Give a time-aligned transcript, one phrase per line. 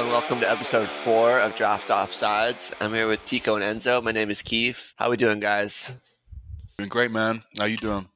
[0.00, 2.72] And welcome to episode four of Draft Offsides.
[2.80, 4.02] I'm here with Tico and Enzo.
[4.02, 4.94] My name is Keith.
[4.96, 5.92] How are we doing, guys?
[6.78, 7.42] Doing great, man.
[7.58, 8.08] How you doing?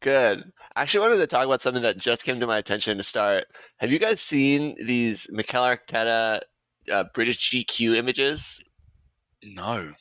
[0.00, 0.50] Good.
[0.74, 3.44] I actually wanted to talk about something that just came to my attention to start.
[3.76, 6.40] Have you guys seen these Mikel Arteta
[6.90, 8.62] uh, British GQ images?
[9.44, 9.92] No.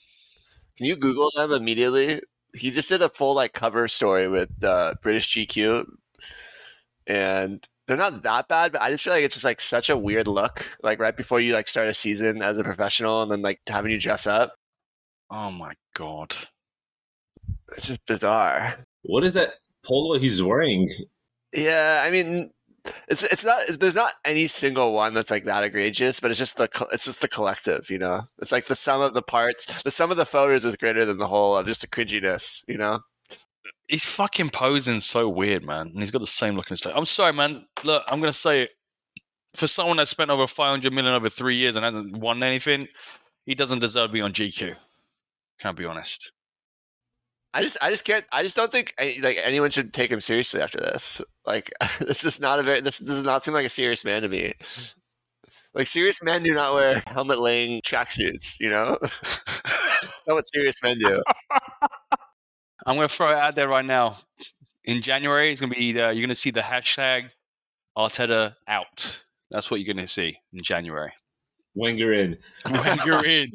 [0.78, 2.21] Can you Google them immediately?
[2.55, 5.88] He just did a full like cover story with uh, British GQ,
[7.06, 9.97] and they're not that bad, but I just feel like it's just like such a
[9.97, 10.65] weird look.
[10.81, 13.91] Like right before you like start a season as a professional, and then like having
[13.91, 14.55] you dress up.
[15.29, 16.33] Oh my god.
[17.75, 18.77] It's just bizarre.
[19.01, 20.89] What is that polo he's wearing?
[21.51, 22.51] Yeah, I mean,
[23.09, 26.55] it's it's not there's not any single one that's like that egregious, but it's just
[26.55, 28.21] the it's just the collective, you know.
[28.39, 29.65] It's like the sum of the parts.
[29.83, 32.78] The sum of the photos is greater than the whole of just the cringiness, you
[32.78, 33.02] know.
[33.91, 35.88] He's fucking posing so weird, man.
[35.88, 36.94] And he's got the same look in his face.
[36.95, 37.66] I'm sorry, man.
[37.83, 38.70] Look, I'm gonna say it.
[39.53, 42.88] For someone that spent over 500 million over three years and hasn't won anything,
[43.45, 44.78] he doesn't deserve to be on GQ.
[45.59, 46.31] Can't be honest.
[47.53, 48.23] I just, I just can't.
[48.31, 51.22] I just don't think like anyone should take him seriously after this.
[51.45, 52.80] Like, this is not a very.
[52.80, 54.53] This does not seem like a serious man to me.
[55.73, 58.55] Like, serious men do not wear helmet-laying tracksuits.
[58.61, 58.98] You know,
[60.28, 61.22] not what serious men do.
[62.86, 64.20] I'm gonna throw it out there right now.
[64.84, 67.30] In January, it's gonna be the, you're gonna see the hashtag
[67.98, 69.23] Arteta out.
[69.52, 71.12] That's what you're gonna see in January.
[71.76, 72.38] Wenger in.
[72.72, 73.52] Wenger in.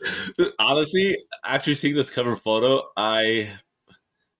[0.58, 3.50] Honestly, after seeing this cover photo, I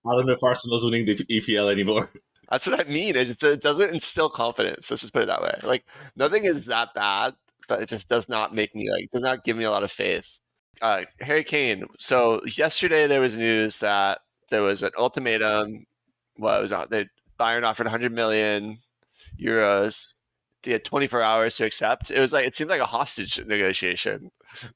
[0.06, 2.10] I don't know if Arsenal's winning the EPL anymore.
[2.50, 3.16] That's what I mean.
[3.16, 4.90] It, it doesn't instill confidence.
[4.90, 5.58] Let's just put it that way.
[5.62, 7.34] Like nothing is that bad,
[7.68, 9.90] but it just does not make me like does not give me a lot of
[9.90, 10.38] faith.
[10.82, 11.84] Uh, Harry Kane.
[11.98, 15.86] So yesterday there was news that there was an ultimatum.
[16.38, 16.88] Well, it was on.
[16.90, 17.06] They
[17.38, 18.78] Bayern offered 100 million
[19.40, 20.14] euros.
[20.62, 22.10] They had 24 hours to accept.
[22.10, 24.30] It was like it seemed like a hostage negotiation.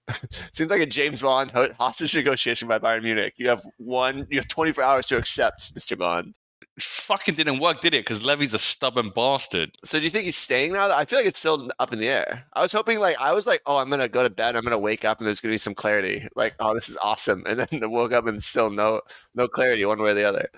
[0.08, 0.16] it
[0.52, 3.34] seemed like a James Bond hostage negotiation by Bayern Munich.
[3.36, 4.26] You have one.
[4.30, 5.98] You have 24 hours to accept, Mr.
[5.98, 6.34] Bond
[6.80, 8.04] fucking didn't work, did it?
[8.04, 9.70] Because Levy's a stubborn bastard.
[9.84, 10.90] So do you think he's staying now?
[10.94, 12.46] I feel like it's still up in the air.
[12.52, 14.56] I was hoping, like, I was like, oh, I'm gonna go to bed.
[14.56, 16.26] I'm gonna wake up, and there's gonna be some clarity.
[16.36, 17.44] Like, oh, this is awesome.
[17.46, 19.00] And then I woke up and still no,
[19.34, 20.48] no clarity one way or the other.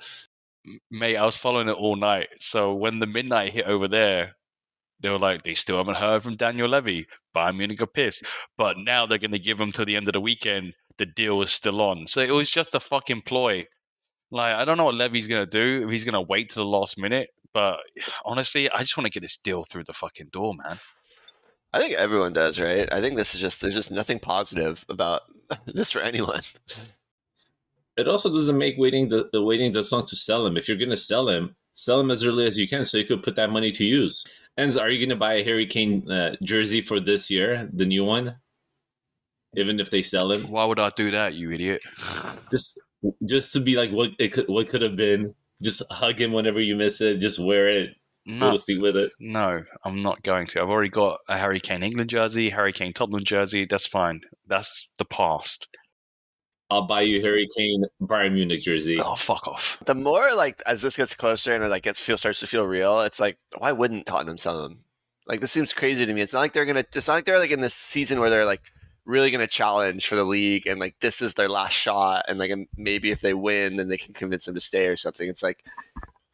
[0.91, 2.29] Mate, I was following it all night.
[2.39, 4.37] So when the midnight hit over there,
[5.01, 7.07] they were like, they still haven't heard from Daniel Levy.
[7.35, 8.27] Bayern Munich are pissed.
[8.59, 10.75] But now they're going to give him till the end of the weekend.
[10.99, 12.07] The deal is still on.
[12.07, 13.65] So it was just a fucking ploy
[14.31, 15.89] like, I don't know what Levy's going to do.
[15.89, 17.31] He's going to wait to the last minute.
[17.53, 17.79] But
[18.25, 20.79] honestly, I just want to get this deal through the fucking door, man.
[21.73, 22.93] I think everyone does, right?
[22.93, 25.23] I think this is just, there's just nothing positive about
[25.67, 26.41] this for anyone.
[27.97, 30.57] It also doesn't make waiting the, the waiting the song to sell him.
[30.57, 33.05] If you're going to sell him, sell him as early as you can so you
[33.05, 34.25] could put that money to use.
[34.57, 37.87] And are you going to buy a Harry Kane uh, jersey for this year, the
[37.87, 38.37] new one?
[39.57, 40.49] Even if they sell him?
[40.49, 41.83] Why would I do that, you idiot?
[42.51, 42.79] Just
[43.25, 45.35] just to be like what it could what could have been.
[45.63, 47.19] Just hug him whenever you miss it.
[47.19, 47.91] Just wear it.
[48.27, 49.13] No, with it.
[49.19, 50.61] No, I'm not going to.
[50.61, 53.67] I've already got a Harry Kane England jersey, Harry Kane Tottenham jersey.
[53.69, 54.21] That's fine.
[54.47, 55.69] That's the past.
[56.71, 59.01] I'll buy you Harry Kane Bayern Munich jersey.
[59.01, 59.79] Oh, fuck off.
[59.87, 62.67] The more like as this gets closer and it like gets feel starts to feel
[62.67, 64.85] real, it's like why wouldn't Tottenham sell him?
[65.27, 66.21] Like this seems crazy to me.
[66.21, 66.85] It's not like they're gonna.
[66.95, 68.63] It's not like they're like in this season where they're like
[69.11, 72.39] really going to challenge for the league and like this is their last shot and
[72.39, 75.29] like maybe if they win then they can convince them to stay or something.
[75.29, 75.65] It's like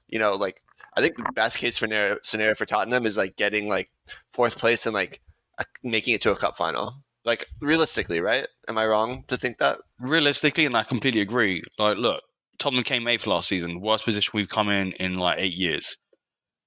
[0.08, 0.62] you know like
[0.96, 3.90] i think the best case scenario, scenario for tottenham is like getting like
[4.30, 5.20] fourth place and like
[5.58, 7.02] a, making it to a cup final.
[7.24, 8.46] Like realistically right?
[8.68, 9.78] Am i wrong to think that?
[9.98, 11.62] Realistically and i completely agree.
[11.78, 12.22] Like look
[12.58, 15.96] tottenham came eighth last season worst position we've come in in like eight years.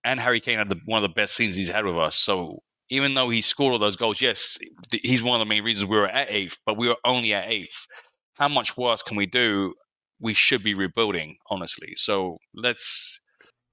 [0.04, 2.64] And harry kane had the, one of the best seasons he's had with us so
[2.90, 4.58] even though he scored all those goals, yes,
[4.92, 7.50] he's one of the main reasons we were at eighth, but we were only at
[7.50, 7.86] eighth.
[8.34, 9.74] How much worse can we do?
[10.20, 11.94] We should be rebuilding, honestly.
[11.96, 13.20] So let's.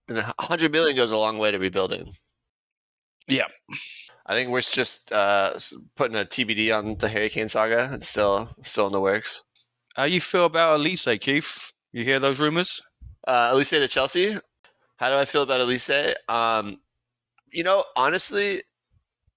[0.08, 2.12] And 100 million goes a long way to rebuilding.
[3.26, 3.46] Yeah.
[4.26, 5.55] I think we're just uh,
[5.96, 7.90] putting a TBD on the Harry Kane saga.
[7.93, 9.44] It's still still in the works.
[9.94, 11.73] How you feel about Olise, Keith?
[11.93, 12.82] You hear those rumors?
[13.26, 14.37] Uh, Olise to Chelsea.
[14.96, 16.14] How do I feel about Olise?
[16.29, 16.81] Um,
[17.50, 18.62] you know, honestly,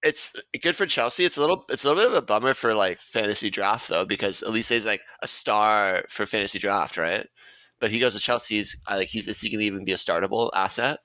[0.02, 0.32] it's
[0.62, 1.24] good for Chelsea.
[1.24, 4.04] It's a little it's a little bit of a bummer for like fantasy draft though,
[4.04, 7.26] because Olise is like a star for fantasy draft, right?
[7.80, 11.00] But he goes to Chelsea's like he's is he gonna even be a startable asset?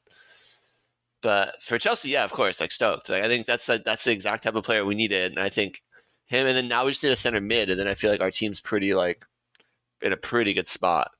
[1.21, 3.09] But for Chelsea, yeah, of course, like stoked.
[3.09, 5.31] Like I think that's a, that's the exact type of player we needed.
[5.31, 5.81] And I think
[6.27, 8.21] him and then now we just need a center mid, and then I feel like
[8.21, 9.25] our team's pretty like
[10.01, 11.11] in a pretty good spot.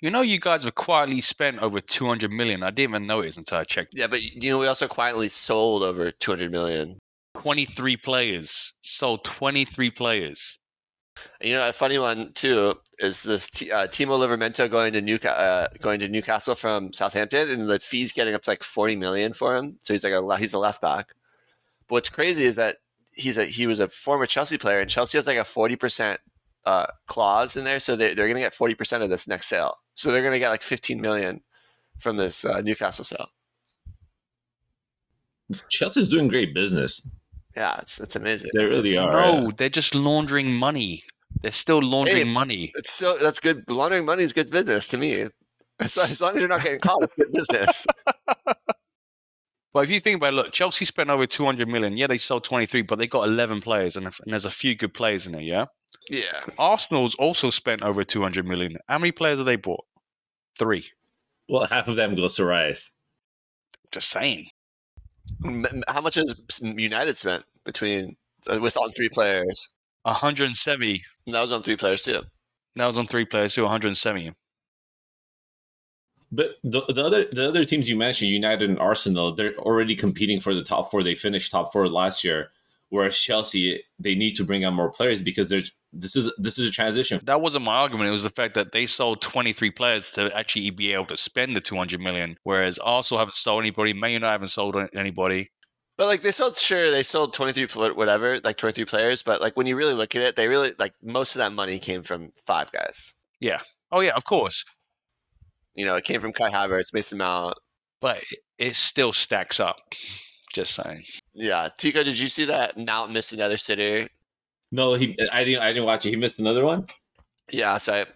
[0.00, 2.62] You know, you guys have quietly spent over 200 million.
[2.62, 3.90] I didn't even notice until I checked.
[3.92, 6.98] Yeah, but you know we also quietly sold over 200 million.
[7.34, 8.72] 23 players.
[8.82, 10.58] Sold 23 players.
[11.40, 15.02] And, you know, a funny one too is this T- uh, Tino Livramento going to
[15.02, 18.96] Newca- uh, going to Newcastle from Southampton, and the fees getting up to like 40
[18.96, 19.76] million for him.
[19.80, 21.08] So he's like a he's a left back.
[21.88, 22.78] But what's crazy is that
[23.12, 26.20] he's a he was a former Chelsea player, and Chelsea has like a 40 percent
[26.64, 29.48] uh, clause in there, so they, they're going to get 40 percent of this next
[29.48, 29.76] sale.
[30.00, 31.42] So they're going to get like 15 million
[31.98, 33.26] from this uh, Newcastle sale.
[35.68, 37.02] Chelsea's doing great business.
[37.54, 38.50] Yeah, it's it's amazing.
[38.54, 39.12] They really are.
[39.12, 39.48] no, yeah.
[39.58, 41.04] they're just laundering money.
[41.42, 42.72] They're still laundering Hey, money.
[42.76, 43.62] It's so that's good.
[43.68, 45.26] Laundering money is good business to me.
[45.80, 47.86] As, as long as you're not getting caught, it's good business.
[49.72, 51.96] But if you think about it, look, Chelsea spent over 200 million.
[51.96, 54.92] Yeah, they sold 23, but they got 11 players, and, and there's a few good
[54.92, 55.66] players in there, yeah?
[56.08, 56.22] Yeah,
[56.58, 58.76] Arsenal's also spent over 200 million.
[58.88, 59.84] How many players have they bought?
[60.58, 60.86] Three.
[61.48, 62.90] Well, half of them goes to Rice.
[63.92, 64.48] Just saying.
[65.44, 68.16] M- m- How much has United spent between
[68.46, 69.68] uh, with on three players?
[70.02, 71.02] 170.
[71.26, 72.22] And that was on three players too.
[72.76, 74.32] That was on three players, too, 170.
[76.32, 80.38] But the, the other the other teams you mentioned, United and Arsenal, they're already competing
[80.38, 81.02] for the top four.
[81.02, 82.50] They finished top four last year.
[82.90, 86.68] Whereas Chelsea, they need to bring on more players because they're this is this is
[86.68, 87.20] a transition.
[87.24, 88.08] That wasn't my argument.
[88.08, 91.56] It was the fact that they sold 23 players to actually be able to spend
[91.56, 93.92] the 200 million, whereas Arsenal haven't sold anybody.
[93.92, 95.50] Man United haven't sold anybody.
[95.96, 99.22] But like they sold, sure they sold twenty three whatever, like twenty three players.
[99.22, 101.78] But like when you really look at it, they really like most of that money
[101.78, 103.14] came from five guys.
[103.40, 103.60] Yeah.
[103.92, 104.64] Oh, yeah, of course.
[105.74, 107.54] You know, it came from Kai Havertz, Mason Mount.
[108.00, 108.22] But
[108.58, 109.76] it still stacks up.
[110.52, 111.04] Just saying.
[111.32, 114.08] Yeah, Tico, did you see that Mount missed another sitter?
[114.72, 116.10] No, he I didn't I didn't watch it.
[116.10, 116.86] He missed another one.
[117.50, 118.06] Yeah, so I,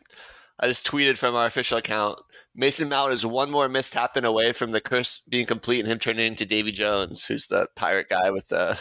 [0.61, 2.19] I just tweeted from our official account.
[2.57, 5.99] Mason Mount is one more missed happen away from the curse being complete and him
[5.99, 8.81] turning into Davy Jones, who's the pirate guy with the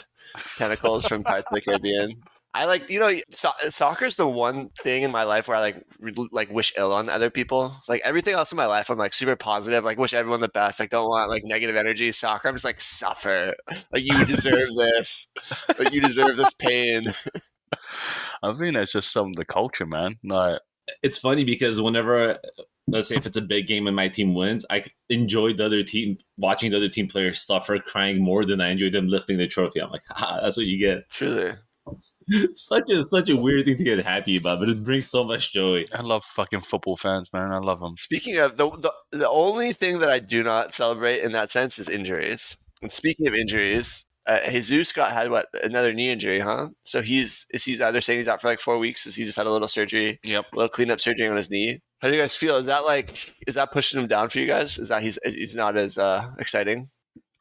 [0.58, 2.22] tentacles from Pirates of the Caribbean.
[2.56, 5.84] I like, you know, so- soccer's the one thing in my life where I like,
[6.00, 7.76] re- like wish ill on other people.
[7.90, 9.84] Like everything else in my life, I'm like super positive.
[9.84, 10.80] Like wish everyone the best.
[10.80, 12.12] Like don't want like negative energy.
[12.12, 13.56] Soccer, I'm just like suffer.
[13.92, 15.28] Like you deserve this.
[15.80, 17.06] Like you deserve this pain.
[18.44, 20.18] I think that's just some of the culture, man.
[20.24, 20.60] Like,
[21.02, 22.38] It's funny because whenever
[22.88, 25.84] let's say if it's a big game and my team wins, I enjoy the other
[25.84, 29.48] team watching the other team players suffer, crying more than I enjoy them lifting the
[29.48, 29.80] trophy.
[29.82, 31.10] I'm like, ah, that's what you get.
[31.10, 31.54] Truly.
[32.28, 35.24] It's such a such a weird thing to get happy about, but it brings so
[35.24, 35.86] much joy.
[35.94, 37.52] I love fucking football fans, man.
[37.52, 37.96] I love them.
[37.98, 41.80] Speaking of the, the the only thing that I do not celebrate in that sense
[41.80, 42.58] is injuries.
[42.82, 46.70] And speaking of injuries, uh, Jesus got had what another knee injury, huh?
[46.86, 49.38] So he's is he's either saying he's out for like four weeks, is he just
[49.38, 50.46] had a little surgery, Yep.
[50.54, 51.80] a little cleanup surgery on his knee?
[52.00, 52.56] How do you guys feel?
[52.58, 54.78] Is that like is that pushing him down for you guys?
[54.78, 56.90] Is that he's he's not as uh, exciting?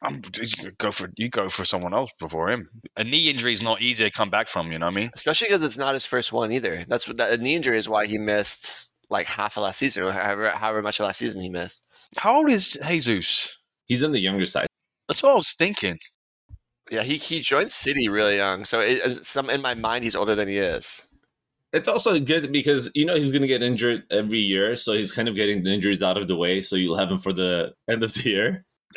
[0.03, 2.69] I'm, you go for you go for someone else before him.
[2.97, 4.73] A knee injury is not easy to come back from.
[4.73, 5.11] You know what I mean?
[5.15, 6.85] Especially because it's not his first one either.
[6.89, 10.05] That's what that a knee injury is why he missed like half of last season,
[10.05, 11.85] or however however much of last season he missed.
[12.17, 13.57] How old is Jesus?
[13.87, 14.67] He's on the younger side.
[15.09, 15.99] That's what I was thinking.
[16.91, 20.35] Yeah, he he joined City really young, so it, some in my mind he's older
[20.35, 21.07] than he is.
[21.73, 25.13] It's also good because you know he's going to get injured every year, so he's
[25.13, 26.61] kind of getting the injuries out of the way.
[26.61, 28.65] So you'll have him for the end of the year.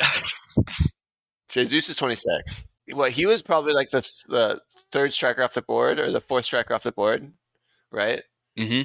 [1.64, 2.64] Jesus is 26.
[2.94, 4.60] Well, he was probably like the the
[4.92, 7.32] third striker off the board or the fourth striker off the board,
[7.90, 8.22] right?
[8.58, 8.82] Mm-hmm.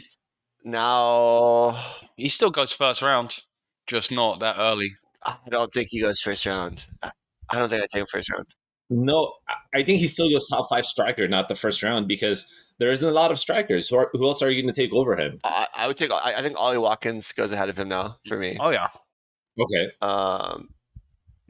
[0.64, 1.78] Now,
[2.18, 3.40] He still goes first round,
[3.88, 4.92] just not that early.
[5.26, 6.88] I don't think he goes first round.
[7.02, 7.12] I-
[7.50, 8.46] I don't think I take him first round.
[8.90, 12.50] No, I- I think he still goes top five striker, not the first round, because
[12.80, 13.90] there isn't a lot of strikers.
[13.90, 15.40] Who, are, who else are you going to take over him?
[15.44, 16.12] I, I would take.
[16.12, 18.58] I, I think Ollie Watkins goes ahead of him now for me.
[18.60, 18.88] Oh yeah,
[19.60, 20.70] Okay, Um,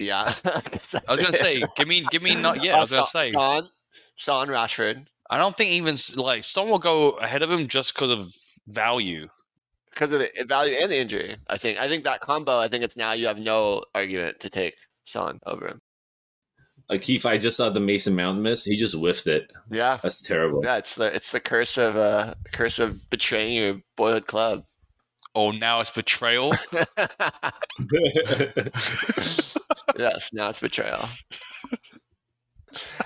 [0.01, 0.34] yeah.
[0.46, 0.62] I
[1.08, 2.75] I was gonna say, give me, give me, not yeah.
[2.75, 3.70] I Uh, was gonna Son- say, Son,
[4.15, 7.93] Son, Rashford, I don't think even s- like someone will go ahead of him just
[7.93, 8.34] because of
[8.67, 9.27] value.
[9.93, 11.38] because of the value and the injury.
[11.48, 11.77] I think.
[11.79, 12.60] I think that combo.
[12.60, 15.81] I think it's now you have no argument to take Son over him.
[16.91, 18.65] Akeef, I just saw the Mason Mount miss.
[18.65, 19.50] He just whiffed it.
[19.70, 19.98] Yeah.
[20.03, 20.62] That's terrible.
[20.63, 24.65] Yeah, it's the it's the curse of uh curse of betraying your boyhood club.
[25.34, 26.53] Oh, now it's betrayal.
[29.98, 31.07] yes, now it's betrayal.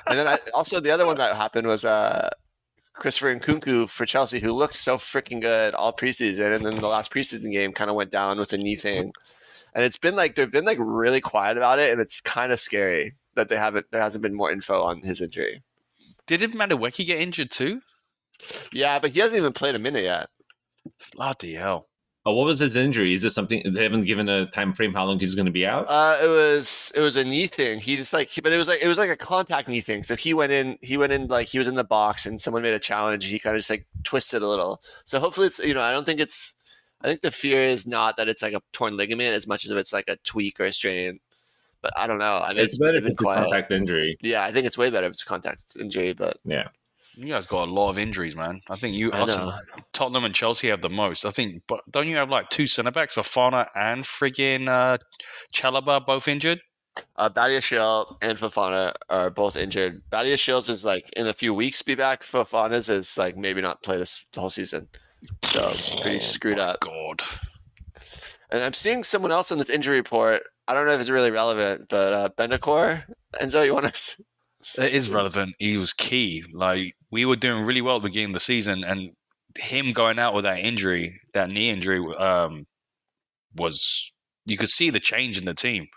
[0.07, 2.29] and then I, also the other one that happened was uh
[2.93, 7.11] Christopher Nkunku for Chelsea, who looked so freaking good all preseason, and then the last
[7.11, 9.11] preseason game kind of went down with a knee thing.
[9.73, 12.59] And it's been like they've been like really quiet about it, and it's kind of
[12.59, 15.61] scary that they haven't there hasn't been more info on his injury.
[16.25, 17.81] Did Madueke get injured too?
[18.71, 20.29] Yeah, but he hasn't even played a minute yet.
[21.13, 21.87] Bloody hell!
[22.27, 23.13] Uh, what was his injury?
[23.13, 25.65] Is this something they haven't given a time frame how long he's going to be
[25.65, 25.85] out?
[25.87, 27.79] Uh, it was it was a knee thing.
[27.79, 30.01] He just like, but it was like it was like a contact knee thing.
[30.01, 32.63] So he went in, he went in like he was in the box, and someone
[32.63, 33.25] made a challenge.
[33.25, 34.81] He kind of just like twisted a little.
[35.03, 36.55] So hopefully it's you know I don't think it's.
[37.01, 39.69] I think the fear is not that it's like a torn ligament as much as
[39.69, 41.19] if it's like a tweak or a strain.
[41.81, 42.41] But I don't know.
[42.43, 44.17] I think it's better if it's a contact injury.
[44.21, 46.13] Yeah, I think it's way better if it's a contact injury.
[46.13, 46.69] But Yeah.
[47.17, 48.61] You guys got a lot of injuries, man.
[48.69, 49.57] I think you, I us, know.
[49.93, 51.25] Tottenham and Chelsea have the most.
[51.25, 54.97] I think, but don't you have like two centre backs, Fofana and friggin' uh,
[55.53, 56.59] Chalobah, both injured?
[57.15, 60.01] Uh, Badiashile and Fofana are both injured.
[60.11, 62.23] Badiashile's is like in a few weeks be back.
[62.23, 64.87] Fofana's is like maybe not play this whole season.
[65.43, 66.81] So pretty screwed up.
[66.81, 67.21] God.
[68.49, 70.43] And I'm seeing someone else in this injury report.
[70.67, 73.03] I don't know if it's really relevant, but uh, Bentancur,
[73.41, 74.23] Enzo, you want to?
[74.77, 75.55] It is relevant.
[75.59, 76.43] He was key.
[76.53, 79.11] Like we were doing really well at the beginning of the season, and
[79.57, 82.65] him going out with that injury, that knee injury, um,
[83.55, 84.13] was
[84.45, 85.87] you could see the change in the team.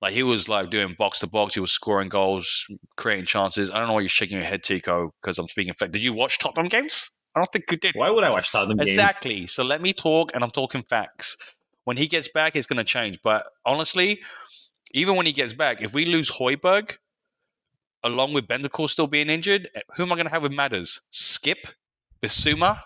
[0.00, 1.54] Like he was like doing box to box.
[1.54, 2.66] He was scoring goals,
[2.96, 3.70] creating chances.
[3.70, 5.74] I don't know why you're shaking your head, Tico, because I'm speaking.
[5.74, 5.92] Fact.
[5.92, 7.10] Did you watch Tottenham games?
[7.34, 7.94] I don't think you did.
[7.94, 8.90] Why would I watch Tottenham games?
[8.90, 9.46] Exactly.
[9.46, 11.36] So let me talk, and I'm talking facts.
[11.84, 13.20] When he gets back, it's going to change.
[13.22, 14.20] But honestly,
[14.92, 16.96] even when he gets back, if we lose Højbjerg,
[18.04, 21.00] along with Bentancur still being injured, eh, who am I going to have with Matters?
[21.12, 21.70] Skipp,
[22.22, 22.80] Bissouma.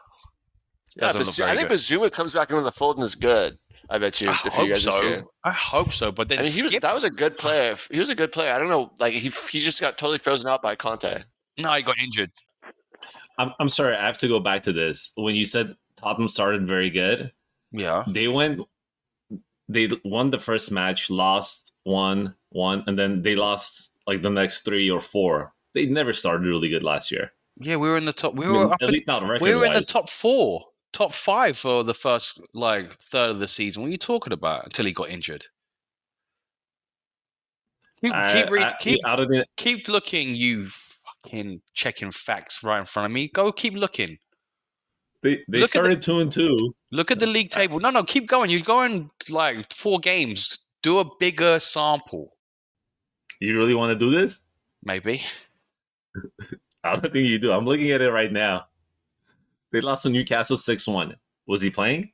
[0.96, 1.78] Yeah, Doesn't Basu- I think good.
[1.78, 3.58] Bissouma comes back into the fold and is good.
[3.90, 4.30] I bet you.
[4.30, 5.02] I if you hope guys so.
[5.02, 5.24] here.
[5.44, 6.12] I hope so.
[6.12, 7.74] But then I mean, he was, that was a good player.
[7.90, 8.52] He was a good player.
[8.52, 11.24] I don't know, like he he just got totally frozen out by Conte.
[11.58, 12.30] no, he got injured.
[13.38, 15.10] I'm, I'm sorry, I have to go back to this.
[15.16, 17.32] When you said Tottenham started very good,
[17.72, 18.60] Yeah, they went,
[19.68, 24.62] they won the first match, lost one, one, and then they lost like the next
[24.62, 25.52] three or four.
[25.74, 27.32] They never started really good last year.
[27.60, 28.34] yeah, we were in the top.
[28.34, 30.64] We I were mean, up at in- least not we were in the top four,
[30.92, 33.82] top five for the first like third of the season.
[33.82, 34.64] What are you talking about?
[34.66, 35.46] Until he got injured.
[38.04, 42.84] Keep, keep, read, keep out of the keep looking, you fucking checking facts right in
[42.84, 43.28] front of me.
[43.28, 44.18] Go keep looking.
[45.22, 46.74] they, they Look at the- started two and two.
[46.90, 47.78] Look at the league table.
[47.78, 48.50] No, no, keep going.
[48.50, 50.58] You're going like four games.
[50.82, 52.36] Do a bigger sample,
[53.42, 54.40] You really want to do this?
[54.84, 55.22] maybe.
[56.84, 57.52] I don't think you do.
[57.52, 58.66] I'm looking at it right now.
[59.72, 61.16] They lost to Newcastle six one.
[61.46, 62.12] Was he playing?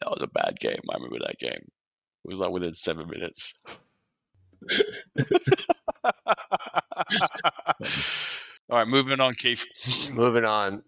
[0.00, 0.80] That was a bad game.
[0.90, 1.52] I remember that game.
[1.54, 1.70] It
[2.24, 3.54] was like within seven minutes.
[8.70, 9.66] All right, moving on, Keith.
[10.12, 10.82] Moving on.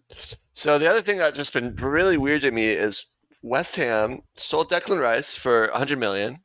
[0.53, 3.05] So the other thing that's just been really weird to me is
[3.41, 6.41] West Ham sold Declan Rice for 100 million,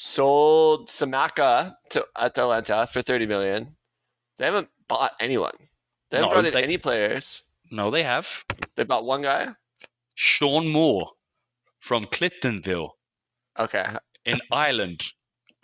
[0.00, 3.76] sold Scamacca to Atalanta for 30 million.
[4.38, 5.52] They haven't bought anyone.
[6.10, 7.42] They haven't No, brought in they- any players.
[7.70, 8.44] No, they have
[8.76, 9.48] They bought one guy.
[10.14, 11.10] Sean Moore
[11.78, 12.90] from Cliftonville
[13.58, 13.84] Okay,
[14.24, 15.04] in Ireland.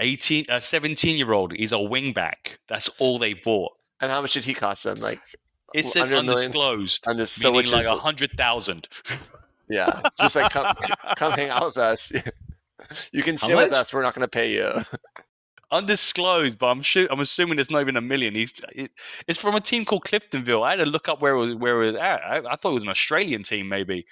[0.00, 1.52] 18, a 17 year old.
[1.52, 2.58] He's a wingback.
[2.68, 3.72] That's all they bought.
[4.00, 5.00] and how much did he cost them?
[5.00, 5.20] Like,
[5.72, 6.44] it's said Under a million?
[6.46, 8.86] undisclosed, under, so meaning like a hundred thousand.
[9.70, 10.76] yeah, just like come
[11.16, 12.12] come hang out with us.
[13.12, 13.92] You can sit with us.
[13.92, 14.82] We're not going to pay you.
[15.70, 18.34] undisclosed, but I'm sure I'm assuming it's not even a million.
[18.34, 18.90] He's it,
[19.26, 20.64] it's from a team called Cliftonville.
[20.64, 22.22] I had to look up where it was where it was at.
[22.24, 24.06] I, I thought it was an Australian team maybe,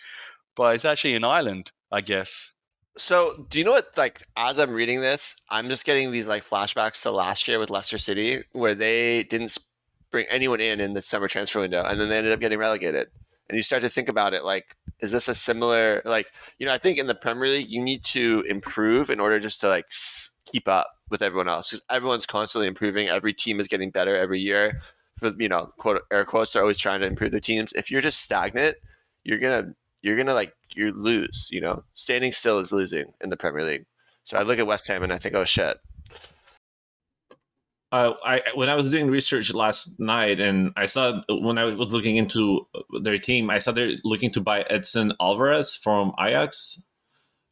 [0.56, 2.52] but it's actually in Ireland, I guess.
[2.96, 3.96] So, do you know what?
[3.96, 7.70] Like, as I'm reading this, I'm just getting these like flashbacks to last year with
[7.70, 9.56] Leicester City, where they didn't
[10.10, 13.08] bring anyone in in the summer transfer window, and then they ended up getting relegated.
[13.48, 14.74] And you start to think about it, like,
[15.04, 16.02] is this a similar?
[16.04, 16.26] Like,
[16.58, 19.60] you know, I think in the Premier League, you need to improve in order just
[19.60, 19.86] to like
[20.46, 23.08] keep up with everyone else, because everyone's constantly improving.
[23.08, 24.80] Every team is getting better every year.
[25.16, 27.72] For you know, quote air quotes, they're always trying to improve their teams.
[27.74, 28.76] If you're just stagnant,
[29.22, 31.48] you're gonna you're gonna like you lose.
[31.52, 33.84] You know, standing still is losing in the Premier League.
[34.24, 35.76] So I look at West Ham and I think, oh shit.
[37.94, 41.92] Uh, I when I was doing research last night, and I saw when I was
[41.92, 42.66] looking into
[43.00, 46.80] their team, I saw they're looking to buy Edson Alvarez from Ajax.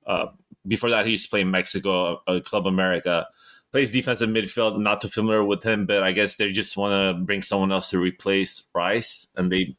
[0.04, 0.26] Uh,
[0.66, 3.28] before that, he used to play in Mexico, uh, Club America.
[3.70, 4.80] Plays defensive midfield.
[4.80, 7.90] Not too familiar with him, but I guess they just want to bring someone else
[7.90, 9.76] to replace Rice, and they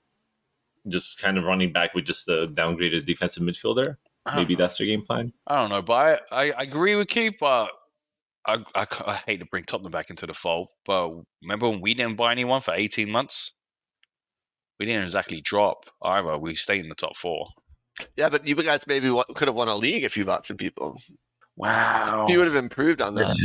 [0.88, 3.98] just kind of running back with just the downgraded defensive midfielder.
[4.34, 4.60] Maybe know.
[4.60, 5.34] that's their game plan.
[5.46, 7.70] I don't know, but I, I, I agree with Keith, but
[8.46, 10.70] I, I, I hate to bring Tottenham back into the fold.
[10.86, 13.52] But remember when we didn't buy anyone for 18 months?
[14.80, 16.38] We didn't exactly drop either.
[16.38, 17.48] We stayed in the top four.
[18.16, 21.00] Yeah, but you guys maybe could have won a league if you bought some people.
[21.56, 22.26] Wow.
[22.28, 23.36] He would have improved on that.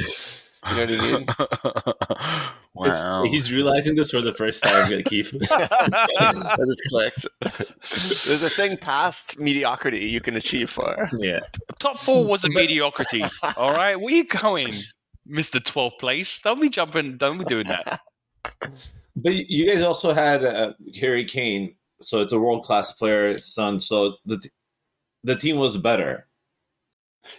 [0.68, 1.26] You know what I mean?
[2.80, 3.24] It's- wow.
[3.24, 5.34] he's realizing this for the first time, Keith.
[5.50, 7.26] I just clicked.
[8.24, 11.08] There's a thing past mediocrity you can achieve for.
[11.18, 11.40] yeah.
[11.80, 13.24] Top four was a mediocrity.
[13.56, 14.68] All right, where you going,
[15.26, 16.40] Mister 12th place?
[16.40, 17.16] Don't be jumping.
[17.16, 18.00] Don't be doing that.
[19.16, 23.80] But you guys also had uh, Harry Kane, so it's a world class player, son.
[23.80, 24.50] So the t-
[25.24, 26.28] the team was better.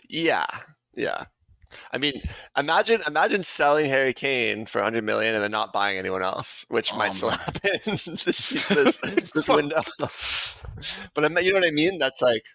[0.09, 0.45] Yeah,
[0.93, 1.23] yeah.
[1.91, 2.21] I mean,
[2.57, 6.93] imagine imagine selling Harry Kane for 100 million and then not buying anyone else, which
[6.93, 8.97] Oh might still happen this this,
[9.33, 9.81] this window.
[11.13, 11.97] but I mean, you know what I mean?
[11.97, 12.45] That's like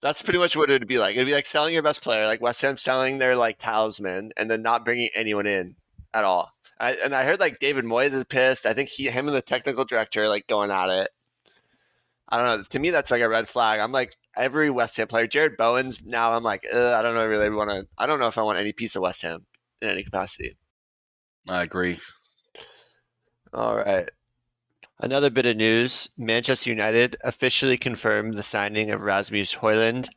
[0.00, 1.16] that's pretty much what it would be like.
[1.16, 4.50] It'd be like selling your best player, like West Ham selling their like talisman, and
[4.50, 5.76] then not bringing anyone in
[6.14, 6.52] at all.
[6.80, 8.64] I, and I heard like David Moyes is pissed.
[8.64, 11.10] I think he, him, and the technical director are, like going at it.
[12.28, 12.64] I don't know.
[12.68, 13.80] To me, that's like a red flag.
[13.80, 15.26] I'm like every West Ham player.
[15.26, 16.32] Jarrod Bowen's now.
[16.32, 17.26] I'm like, I don't know.
[17.26, 17.86] Really want to.
[17.98, 19.46] I don't know if I want any piece of West Ham
[19.82, 20.56] in any capacity.
[21.48, 22.00] I agree.
[23.52, 24.10] All right.
[25.00, 30.08] Another bit of news: Manchester United officially confirmed the signing of Rasmus Højlund.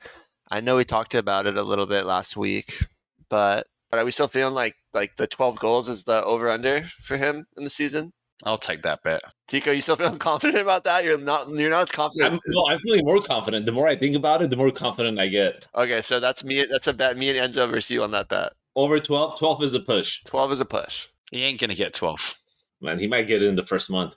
[0.50, 2.86] I know we talked about it a little bit last week,
[3.30, 6.84] but but are we still feeling like like the 12 goals is the over under
[6.84, 8.14] for him in the season?
[8.44, 9.22] I'll take that bet.
[9.48, 11.04] Tico, you still feel confident about that?
[11.04, 11.50] You're not.
[11.50, 12.34] You're not as confident.
[12.34, 13.66] I'm, no, I'm feeling more confident.
[13.66, 15.68] The more I think about it, the more confident I get.
[15.76, 16.66] Okay, so that's me.
[16.70, 17.18] That's a bet.
[17.18, 18.54] Me and Enzo versus you on that bet.
[18.76, 20.24] Over 12, 12 is a push.
[20.26, 21.08] 12 is a push.
[21.32, 22.36] He ain't gonna get 12.
[22.82, 24.16] Man, he might get it in the first month.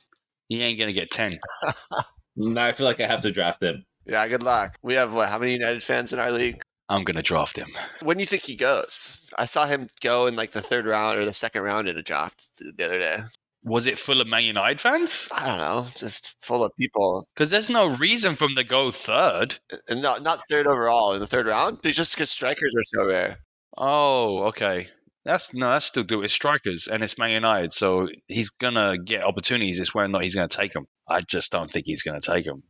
[0.49, 1.39] He ain't gonna get 10.
[2.37, 3.85] Now I feel like I have to draft him.
[4.07, 4.77] Yeah, good luck.
[4.83, 5.29] We have what?
[5.29, 6.61] How many United fans in our league?
[6.89, 7.69] I'm gonna draft him.
[8.03, 9.31] When do you think he goes?
[9.39, 12.03] I saw him go in like the third round or the second round in a
[12.03, 13.23] draft the other day.
[13.65, 15.29] Was it full of Man United fans?
[15.33, 18.91] I don't know, just full of people, Because there's no reason for him to go
[18.91, 19.59] third.
[19.73, 22.85] Uh, and not not third overall in the third round, but just because strikers are
[22.85, 23.39] so rare.
[23.77, 24.89] Oh, okay.
[25.25, 29.25] That's no, that's still do it's strikers and it's Man United, so he's gonna get
[29.25, 29.81] opportunities.
[29.81, 30.87] It's whether or not he's gonna take them.
[31.09, 32.63] I just don't think he's gonna take them.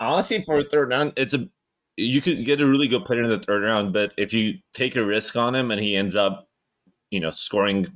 [0.00, 1.46] Honestly, for a third round, it's a
[1.96, 4.96] you could get a really good player in the third round, but if you take
[4.96, 6.48] a risk on him and he ends up,
[7.10, 7.86] you know, scoring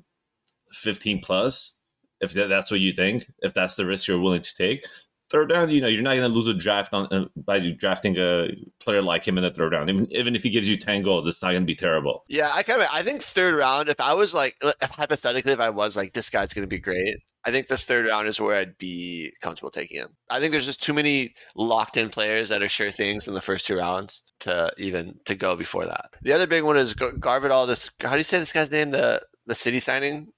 [0.72, 1.75] 15 plus,
[2.20, 4.86] if that's what you think, if that's the risk you're willing to take,
[5.30, 8.16] third round, you know, you're not going to lose a draft on uh, by drafting
[8.18, 8.48] a
[8.80, 9.90] player like him in the third round.
[9.90, 12.24] Even, even if he gives you 10 goals, it's not going to be terrible.
[12.28, 13.88] Yeah, I kind of I think third round.
[13.88, 16.78] If I was like if hypothetically, if I was like this guy's going to be
[16.78, 20.16] great, I think this third round is where I'd be comfortable taking him.
[20.30, 23.40] I think there's just too many locked in players that are sure things in the
[23.40, 26.10] first two rounds to even to go before that.
[26.22, 27.66] The other big one is Gar- Garvidal.
[27.66, 28.90] This how do you say this guy's name?
[28.90, 30.32] The the city signing.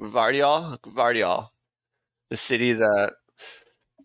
[0.00, 1.48] Vardial, Vardial,
[2.30, 3.12] the city, the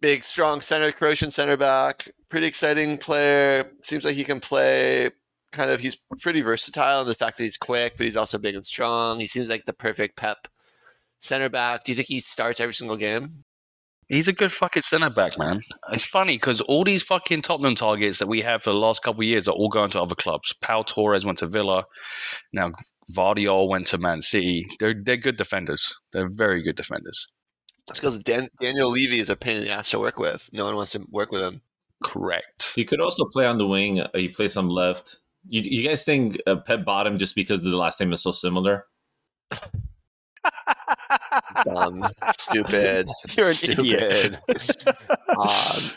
[0.01, 3.69] big, strong center, Croatian center back, pretty exciting player.
[3.81, 5.11] Seems like he can play
[5.51, 8.55] kind of he's pretty versatile in the fact that he's quick, but he's also big
[8.55, 9.19] and strong.
[9.19, 10.47] He seems like the perfect Pep
[11.19, 11.83] center back.
[11.83, 13.43] Do you think he starts every single game?
[14.11, 15.61] He's a good fucking centre back, man.
[15.93, 19.21] It's funny because all these fucking Tottenham targets that we have for the last couple
[19.21, 20.53] of years are all going to other clubs.
[20.59, 21.85] Pau Torres went to Villa.
[22.51, 22.73] Now
[23.15, 24.67] Vardiol went to Man City.
[24.81, 25.97] They're they're good defenders.
[26.11, 27.25] They're very good defenders.
[27.87, 30.49] It's because Dan- Daniel Levy is a pain in the ass to work with.
[30.51, 31.61] No one wants to work with him.
[32.03, 32.73] Correct.
[32.75, 34.01] He could also play on the wing.
[34.01, 35.19] Uh, he plays on left.
[35.47, 38.33] You, you guys think uh, Pep bought him just because the last name is so
[38.33, 38.87] similar?
[41.65, 42.07] Dumb,
[42.39, 44.37] stupid, You're an idiot.
[44.57, 44.95] stupid.
[45.37, 45.91] um,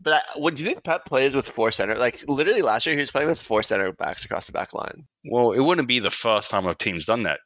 [0.00, 1.94] but I, what do you think Pep plays with four center?
[1.96, 5.06] Like literally last year, he was playing with four center backs across the back line.
[5.24, 7.40] Well, it wouldn't be the first time a team's done that.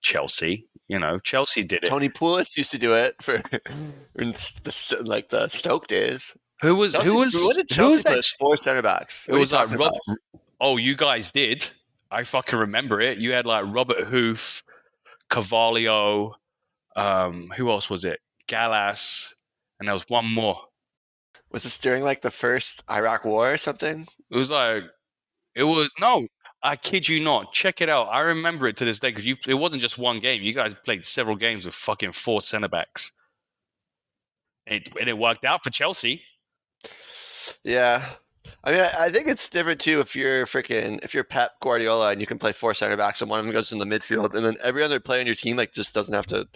[0.00, 1.88] Chelsea, you know, Chelsea did it.
[1.88, 3.34] Tony Pulis used to do it for
[4.16, 6.34] in the, like the Stoke days.
[6.62, 8.24] Who was Chelsea, who was what did who was that?
[8.38, 9.28] four center backs?
[9.28, 9.92] It What are was like Rob.
[10.60, 11.68] Oh, you guys did.
[12.10, 13.18] I fucking remember it.
[13.18, 14.62] You had like Robert Huth,
[15.28, 16.34] Carvalho.
[16.96, 18.20] Um, who else was it?
[18.48, 19.34] Gallas,
[19.78, 20.60] and there was one more.
[21.50, 24.06] Was this during like the first Iraq War or something?
[24.30, 24.84] It was like
[25.54, 26.26] it was no.
[26.62, 27.52] I kid you not.
[27.52, 28.08] Check it out.
[28.08, 29.36] I remember it to this day because you.
[29.46, 30.42] It wasn't just one game.
[30.42, 33.12] You guys played several games with fucking four centre backs,
[34.66, 36.22] it, and it worked out for Chelsea.
[37.64, 38.04] Yeah.
[38.64, 42.20] I mean, I, think it's different too if you're freaking if you're Pep Guardiola and
[42.20, 44.44] you can play four center backs and one of them goes in the midfield and
[44.44, 46.48] then every other player on your team like just doesn't have to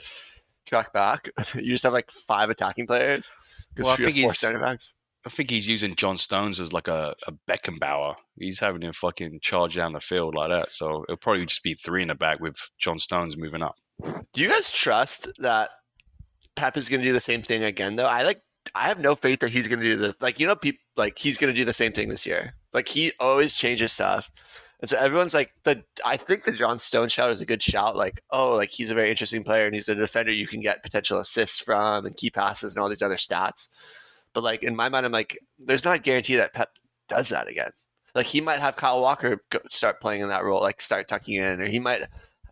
[0.66, 1.28] track back.
[1.54, 3.32] you just have like five attacking players
[3.74, 4.94] because Well, I think four he's- center backs.
[5.24, 8.16] I think he's using John Stones as like a, a Beckenbauer.
[8.36, 10.72] He's having him fucking charge down the field like that.
[10.72, 13.76] So it'll probably just be three in the back with John Stones moving up.
[14.32, 15.70] Do you guys trust that
[16.56, 18.06] Pep is going to do the same thing again though?
[18.08, 18.42] I like
[18.74, 21.18] I have no faith that he's going to do the like you know people like
[21.18, 22.54] he's going to do the same thing this year.
[22.72, 24.30] Like he always changes stuff.
[24.80, 27.96] And so everyone's like the I think the John Stone shout is a good shout.
[27.96, 30.82] Like, oh, like he's a very interesting player and he's a defender you can get
[30.82, 33.68] potential assists from and key passes and all these other stats.
[34.34, 36.70] But like in my mind, I'm like, there's not a guarantee that Pep
[37.08, 37.70] does that again.
[38.14, 41.60] Like he might have Kyle Walker start playing in that role, like start tucking in,
[41.60, 42.02] or he might,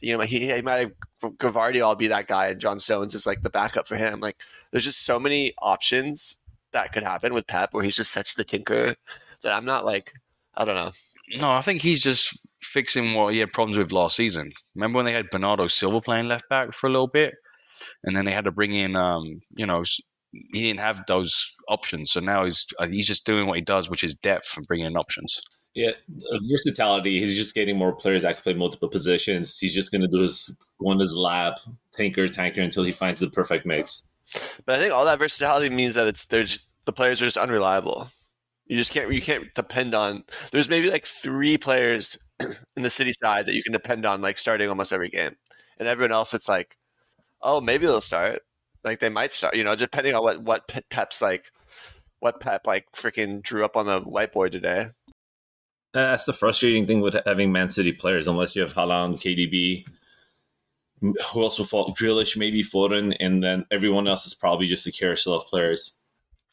[0.01, 0.93] you know, he, he might have
[1.37, 4.21] Gvardiol be that guy, and John Stones is like the backup for him.
[4.21, 4.37] Like
[4.71, 6.39] there's just so many options
[6.73, 8.97] that could happen with Pep, where he's just such the tinker
[9.43, 10.13] that I'm not like,
[10.55, 10.93] I don't know.
[11.41, 14.53] No, I think he's just fixing what he had problems with last season.
[14.75, 17.35] Remember when they had Bernardo Silva playing left back for a little bit,
[18.05, 19.85] and then they had to bring in, um, you know,
[20.33, 22.11] he didn't have those options.
[22.11, 24.87] So now he's uh, he's just doing what he does, which is depth and bringing
[24.87, 25.41] in options.
[25.75, 25.93] Yeah,
[26.51, 27.21] versatility.
[27.21, 29.57] He's just getting more players that can play multiple positions.
[29.59, 31.55] He's just going to do his one his lab
[31.93, 34.05] tanker tanker until he finds the perfect mix.
[34.65, 38.11] But I think all that versatility means that it's there's the players are just unreliable.
[38.67, 40.25] You just can't you can't depend on.
[40.53, 44.39] There's maybe like three players in the city side that you can depend on, like
[44.39, 45.37] starting almost every game,
[45.79, 46.77] and everyone else it's like,
[47.43, 48.43] oh, maybe they'll start.
[48.85, 51.51] Like they might start, you know, depending on what what Pep's like,
[52.21, 54.89] what Pep like freaking drew up on the whiteboard today.
[55.93, 59.85] That's the frustrating thing with having Man City players, unless you have Haaland, KDB,
[61.01, 61.95] who else will fall?
[61.95, 65.95] Grealish, maybe Foden, and then everyone else is probably just a carousel of players.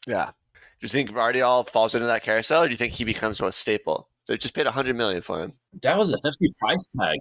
[0.06, 0.30] Yeah.
[0.54, 3.52] Do you think Gvardiol falls into that carousel, or do you think he becomes a
[3.52, 4.08] staple?
[4.26, 5.54] They just paid 100 million for him.
[5.82, 7.18] That was a hefty price tag.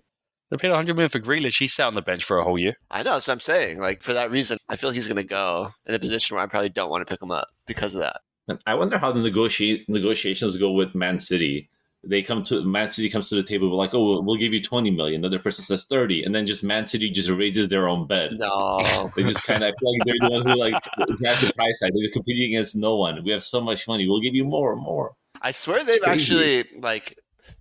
[0.50, 1.60] They paid 100 million for Grealish.
[1.60, 2.76] He sat on the bench for a whole year.
[2.92, 3.20] I know.
[3.20, 6.00] So I'm saying, like, for that reason, I feel he's going to go in a
[6.00, 8.22] position where I probably don't want to pick him up because of that.
[8.66, 11.70] I wonder how the negotiate negotiations go with Man City.
[12.04, 14.62] They come to Man City comes to the table like, oh, we'll, we'll give you
[14.62, 15.22] 20 million.
[15.22, 18.32] The other person says 30, and then just Man City just raises their own bet.
[18.34, 21.92] No, they just kind of like they're the one who like have the price tag.
[21.94, 23.24] They're competing against no one.
[23.24, 24.08] We have so much money.
[24.08, 25.14] We'll give you more, and more.
[25.42, 27.18] I swear they've actually like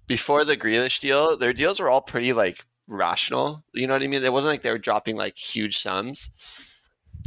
[0.07, 3.65] before the Grealish deal, their deals were all pretty like rational.
[3.75, 4.23] You know what I mean?
[4.23, 6.31] It wasn't like they were dropping like huge sums.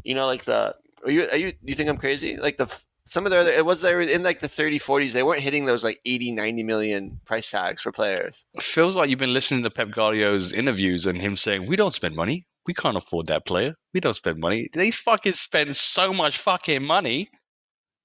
[0.04, 2.38] You know, like the are you are you you think I'm crazy?
[2.38, 5.14] Like the some of their other, it was they were in like the 30 40s
[5.14, 9.10] they weren't hitting those like 80 90 million price tags for players it feels like
[9.10, 12.74] you've been listening to pep guardiola's interviews and him saying we don't spend money we
[12.74, 17.30] can't afford that player we don't spend money they fucking spend so much fucking money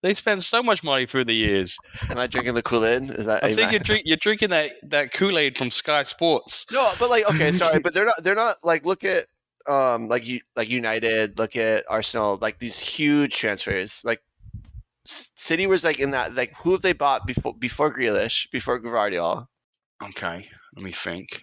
[0.05, 1.79] they spend so much money through the years.
[2.11, 3.05] Am I drinking the Kool Aid?
[3.05, 3.43] Is that?
[3.43, 6.67] I think you're, drink, you're drinking that, that Kool Aid from Sky Sports.
[6.71, 8.23] No, but like, okay, sorry, but they're not.
[8.23, 8.85] They're not like.
[8.85, 9.29] Look at
[9.67, 11.39] um like you like United.
[11.39, 12.37] Look at Arsenal.
[12.39, 14.03] Like these huge transfers.
[14.05, 14.21] Like
[15.07, 16.35] City was like in that.
[16.35, 19.47] Like who have they bought before before Grealish before Gvardiol?
[20.03, 21.43] Okay, let me think.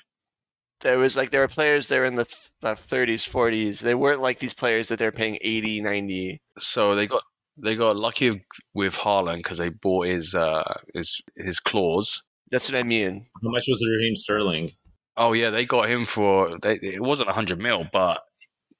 [0.82, 3.82] There was like there were players there in the, th- the 30s, 40s.
[3.82, 6.41] They weren't like these players that they're paying 80, 90.
[6.60, 7.21] So they got
[7.58, 8.43] they got lucky
[8.74, 12.24] with Haaland because they bought his uh his his clause.
[12.50, 13.26] That's what I mean.
[13.43, 14.71] How much was Raheem Sterling?
[15.17, 18.21] Oh yeah, they got him for they, it wasn't hundred mil, but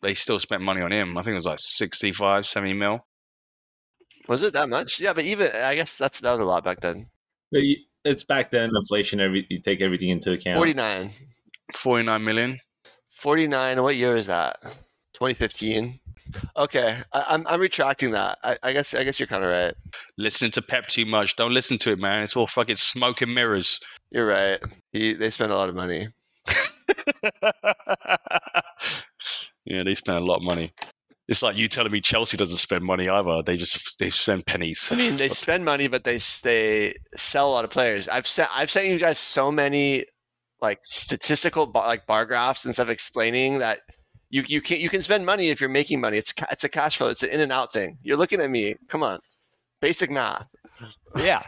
[0.02, 1.18] they still spent money on him.
[1.18, 3.06] I think it was like 65, 70 mil.
[4.28, 5.00] Was it that much?
[5.00, 7.08] Yeah, but even I guess that's that was a lot back then.
[8.04, 8.72] It's back then.
[8.76, 10.58] Inflation, every you take everything into account.
[10.58, 11.12] 49.
[11.74, 12.58] 49 million.
[13.10, 13.84] 49.
[13.84, 14.60] What year is that?
[15.14, 16.00] 2015.
[16.56, 18.38] Okay, I, am I'm, I'm retracting that.
[18.44, 19.74] I, I guess I guess you're kind of right.
[20.18, 21.36] Listening to Pep too much.
[21.36, 22.24] Don't listen to it, man.
[22.24, 23.80] It's all fucking smoke and mirrors.
[24.12, 24.60] You're right.
[24.94, 26.08] He they spend a lot of money.
[29.66, 30.70] yeah, they spend a lot of money.
[31.28, 33.42] It's like you telling me Chelsea doesn't spend money either.
[33.44, 34.90] They just they spend pennies.
[34.92, 38.08] I mean, they spend money, but they they sell a lot of players.
[38.08, 40.06] I've sent I've sent you guys so many
[40.62, 43.80] like statistical bar, like bar graphs and stuff explaining that
[44.30, 46.18] you you can you can spend money if you're making money.
[46.18, 47.10] It's it's a cash flow.
[47.10, 47.98] It's an in and out thing.
[48.02, 48.76] You're looking at me.
[48.88, 49.20] Come on,
[49.80, 50.48] basic math.
[51.16, 51.44] Yeah,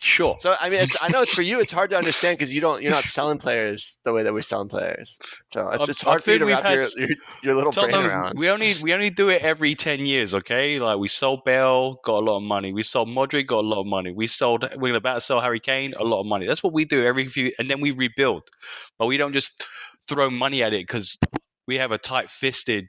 [0.00, 0.36] sure.
[0.38, 1.60] So I mean, I know it's for you.
[1.60, 4.42] It's hard to understand because you don't you're not selling players the way that we're
[4.42, 5.18] selling players.
[5.52, 8.06] So it's, um, it's hard for you to wrap your, your, your, little brain them,
[8.06, 8.38] around.
[8.38, 10.34] We only we only do it every ten years.
[10.34, 12.72] Okay, like we sold Bale, got a lot of money.
[12.72, 14.12] We sold Modric, got a lot of money.
[14.12, 16.46] We sold we're about to sell Harry Kane, a lot of money.
[16.46, 18.48] That's what we do every few, and then we rebuild.
[18.98, 19.66] But we don't just
[20.08, 21.18] throw money at it because
[21.66, 22.88] we have a tight-fisted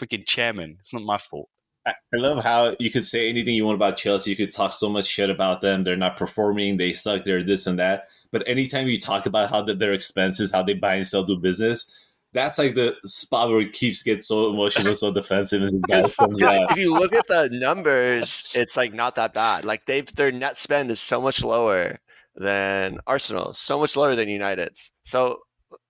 [0.00, 0.76] freaking chairman.
[0.80, 1.48] It's not my fault.
[1.84, 4.30] I love how you could say anything you want about Chelsea.
[4.30, 5.82] You could talk so much shit about them.
[5.82, 6.76] They're not performing.
[6.76, 7.24] They suck.
[7.24, 8.08] They're this and that.
[8.30, 11.90] But anytime you talk about how their expenses, how they buy and sell, do business,
[12.32, 15.62] that's like the spot where it keeps getting so emotional, so defensive.
[15.88, 19.64] If you look at the numbers, it's like not that bad.
[19.64, 21.98] Like they've their net spend is so much lower
[22.34, 24.92] than Arsenal, so much lower than United's.
[25.04, 25.40] So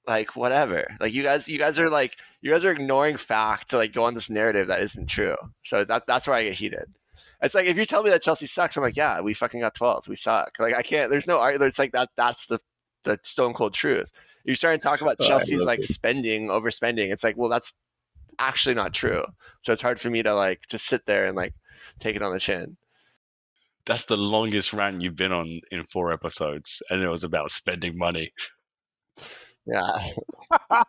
[0.07, 3.77] like whatever like you guys you guys are like you guys are ignoring fact to
[3.77, 6.87] like go on this narrative that isn't true so that that's where i get heated
[7.41, 9.75] it's like if you tell me that chelsea sucks i'm like yeah we fucking got
[9.75, 12.59] 12 we suck like i can't there's no it's like that that's the
[13.05, 14.13] the stone cold truth.
[14.45, 15.85] You're starting to talk about Oh, Chelsea's like it.
[15.87, 17.13] spending, overspending.
[17.13, 17.75] It's like, well, that's
[18.39, 19.25] actually not true.
[19.61, 21.55] So it's hard for me to like just sit there and like
[21.99, 22.77] take it on the chin.
[23.87, 27.99] That's the longest rant you've been on in four episodes, and it was about spending
[27.99, 28.33] money.
[29.67, 29.93] Yeah.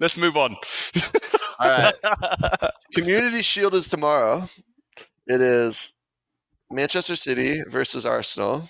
[0.00, 0.56] Let's move on.
[1.58, 1.94] All right.
[2.94, 4.44] Community Shield is tomorrow.
[5.26, 5.94] It is
[6.70, 8.68] Manchester City versus Arsenal.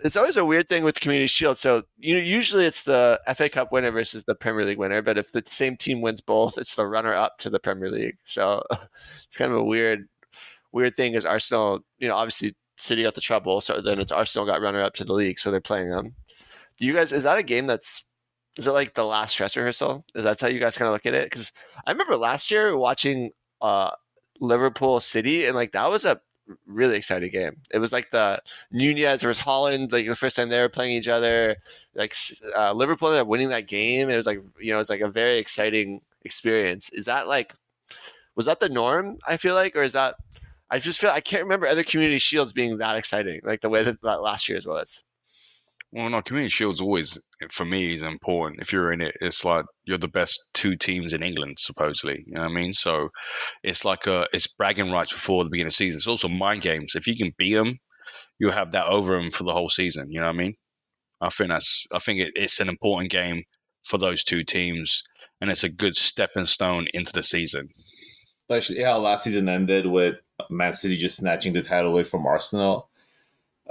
[0.00, 1.56] It's always a weird thing with Community Shield.
[1.56, 5.32] So you usually it's the FA Cup winner versus the Premier League winner, but if
[5.32, 8.18] the same team wins both, it's the runner up to the Premier League.
[8.24, 10.08] So it's kind of a weird,
[10.72, 11.14] weird thing.
[11.14, 14.82] Is Arsenal, you know, obviously City got the trouble, so then it's Arsenal got runner
[14.82, 16.14] up to the league, so they're playing them.
[16.78, 17.12] Do you guys?
[17.12, 18.04] Is that a game that's
[18.56, 20.04] is it like the last stress rehearsal?
[20.14, 21.24] Is that how you guys kind of look at it?
[21.24, 21.52] Because
[21.86, 23.90] I remember last year watching uh,
[24.40, 26.20] Liverpool City, and like that was a
[26.66, 27.56] really exciting game.
[27.72, 31.08] It was like the Nunez versus Haaland, like the first time they were playing each
[31.08, 31.56] other.
[31.94, 32.14] Like
[32.56, 34.08] uh, Liverpool ended up winning that game.
[34.08, 36.88] It was like you know, it's like a very exciting experience.
[36.90, 37.52] Is that like
[38.36, 39.18] was that the norm?
[39.26, 40.16] I feel like, or is that?
[40.70, 43.82] I just feel I can't remember other community shields being that exciting, like the way
[43.82, 45.02] that, that last year's was.
[45.96, 47.18] Well, no, Community Shield's always,
[47.50, 48.60] for me, is important.
[48.60, 52.22] If you're in it, it's like you're the best two teams in England, supposedly.
[52.26, 52.74] You know what I mean?
[52.74, 53.08] So
[53.62, 55.96] it's like a, it's bragging rights before the beginning of the season.
[55.96, 56.92] It's also mind games.
[56.96, 57.78] If you can beat them,
[58.38, 60.10] you'll have that over them for the whole season.
[60.10, 60.54] You know what I mean?
[61.22, 63.44] I think that's, I think it, it's an important game
[63.82, 65.02] for those two teams,
[65.40, 67.70] and it's a good stepping stone into the season.
[68.50, 70.16] Especially how last season ended with
[70.50, 72.90] Man City just snatching the title away from Arsenal.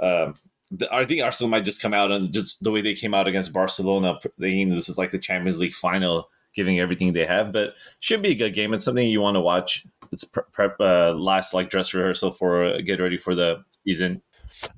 [0.02, 0.34] Um,
[0.70, 3.28] the, I think Arsenal might just come out and just the way they came out
[3.28, 7.52] against Barcelona, thinking this is like the Champions League final, giving everything they have.
[7.52, 8.74] But should be a good game.
[8.74, 9.86] It's something you want to watch.
[10.12, 14.22] It's prep, prep uh, last like dress rehearsal for uh, get ready for the season.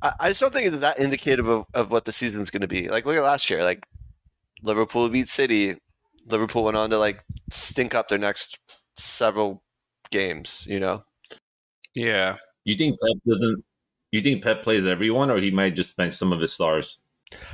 [0.02, 2.68] I, I just don't think it's that indicative of, of what the season's going to
[2.68, 2.88] be.
[2.88, 3.62] Like, look at last year.
[3.62, 3.86] Like,
[4.62, 5.76] Liverpool beat City.
[6.26, 8.58] Liverpool went on to like stink up their next
[8.96, 9.62] several
[10.10, 10.66] games.
[10.68, 11.04] You know,
[11.94, 12.36] Yeah.
[12.64, 13.64] You think Pep doesn't?
[14.10, 17.00] You think Pep plays everyone, or he might just bench some of his stars?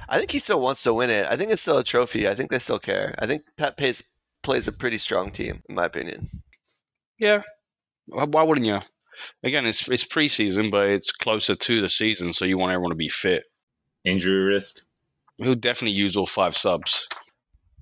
[0.08, 1.26] I think he still wants to win it.
[1.28, 2.28] I think it's still a trophy.
[2.28, 3.14] I think they still care.
[3.18, 4.02] I think Pep plays
[4.42, 6.28] plays a pretty strong team, in my opinion.
[7.18, 7.42] Yeah.
[8.06, 8.80] Why why wouldn't you?
[9.42, 12.96] Again, it's it's preseason, but it's closer to the season, so you want everyone to
[12.96, 13.44] be fit.
[14.04, 14.76] Injury risk.
[15.38, 17.08] He'll definitely use all five subs.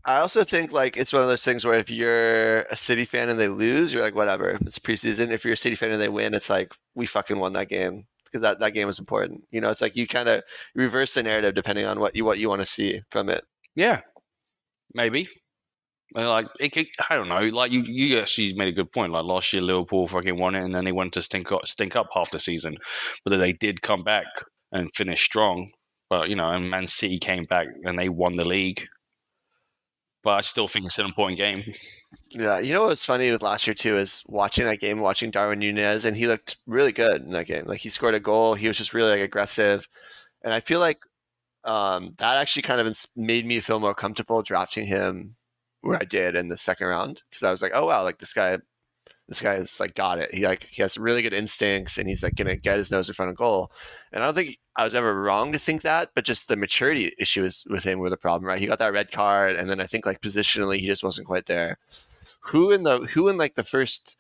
[0.04, 3.28] I also think like it's one of those things where if you're a City fan
[3.28, 4.58] and they lose, you're like, whatever.
[4.62, 5.30] It's preseason.
[5.30, 8.06] If you're a City fan and they win, it's like we fucking won that game
[8.32, 9.44] because that, that game was important.
[9.50, 10.42] You know, it's like you kind of
[10.74, 13.44] reverse the narrative depending on what you what you want to see from it.
[13.76, 14.00] Yeah,
[14.94, 15.28] maybe.
[16.14, 17.46] Like it, I don't know.
[17.46, 19.12] Like you, you actually made a good point.
[19.12, 21.96] Like last year, Liverpool fucking won it, and then they went to stink up, stink
[21.96, 22.76] up half the season.
[23.24, 24.26] But then they did come back
[24.72, 25.70] and finish strong.
[26.10, 28.86] But you know, and Man City came back and they won the league.
[30.22, 31.64] But I still think it's an important game.
[32.30, 35.58] Yeah, you know what's funny with last year too is watching that game, watching Darwin
[35.58, 37.64] Nunez, and he looked really good in that game.
[37.66, 39.88] Like he scored a goal, he was just really like aggressive,
[40.42, 41.00] and I feel like
[41.64, 45.37] um, that actually kind of made me feel more comfortable drafting him
[45.80, 48.32] where I did in the second round because I was like, oh wow, like this
[48.32, 48.58] guy,
[49.32, 50.34] this guy is like got it.
[50.34, 53.14] He like he has really good instincts, and he's like gonna get his nose in
[53.14, 53.72] front of goal.
[54.12, 57.12] And I don't think I was ever wrong to think that, but just the maturity
[57.18, 58.58] issues with him were the problem, right?
[58.58, 61.46] He got that red card, and then I think like positionally he just wasn't quite
[61.46, 61.78] there
[62.42, 64.16] who in the who in like the first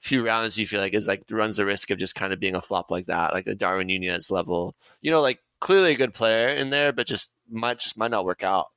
[0.00, 2.40] few rounds do you feel like is like runs the risk of just kind of
[2.40, 4.74] being a flop like that, like the Darwin Nunez level?
[5.00, 8.24] You know, like clearly a good player in there, but just might just might not
[8.24, 8.68] work out.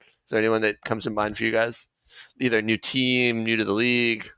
[0.00, 1.88] Is there anyone that comes to mind for you guys?
[2.40, 4.30] Either new team, new to the league.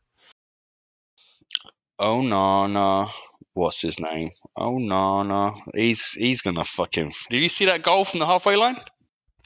[2.03, 3.09] Oh no, no.
[3.55, 4.31] What's his name?
[4.57, 5.55] Oh no, no.
[5.75, 7.13] He's he's gonna fucking.
[7.31, 8.77] Do you see that goal from the halfway line?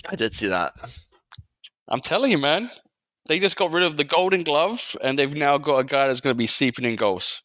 [0.08, 0.72] I did see that.
[1.88, 2.70] I'm telling you, man.
[3.28, 6.20] They just got rid of the golden glove, and they've now got a guy that's
[6.20, 7.42] going to be seeping in goals.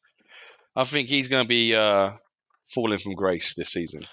[0.75, 2.11] I think he's going to be uh,
[2.65, 4.03] falling from grace this season.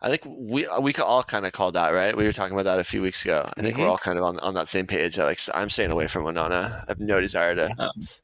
[0.00, 2.16] I think we we could all kind of call that right.
[2.16, 3.50] We were talking about that a few weeks ago.
[3.56, 3.90] I think we're Mhm.
[3.90, 5.18] all kind of on, on that same page.
[5.18, 6.82] Like I'm staying away from Onana.
[6.82, 7.68] I have no desire to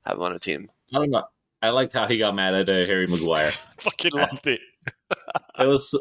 [0.07, 0.71] have him on a team.
[0.95, 1.25] I don't know.
[1.65, 3.51] I liked how he got mad at uh, Harry Maguire.
[3.79, 4.61] Fucking loved it.
[5.59, 5.99] It was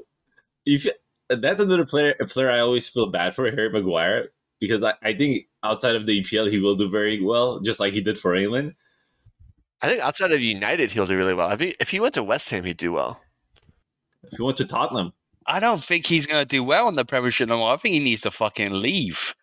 [0.65, 0.87] if
[1.29, 5.13] that's another player a player I always feel bad for Harry Maguire because I, I
[5.13, 8.35] think outside of the EPL he will do very well, just like he did for
[8.35, 8.73] England.
[9.81, 11.51] I think outside of United, he'll do really well.
[11.51, 13.21] If he if he went to West Ham, he'd do well.
[14.23, 15.13] If he went to Tottenham,
[15.47, 17.73] I don't think he's going to do well in the Premiership no more.
[17.73, 19.33] I think he needs to fucking leave.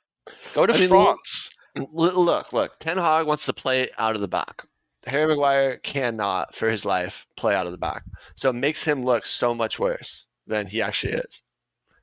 [0.54, 1.56] Go to I mean, France.
[1.76, 4.66] L- Look, look, Ten Hag wants to play out of the back.
[5.06, 8.04] Harry Maguire cannot, for his life, play out of the back.
[8.36, 11.42] So it makes him look so much worse than he actually is.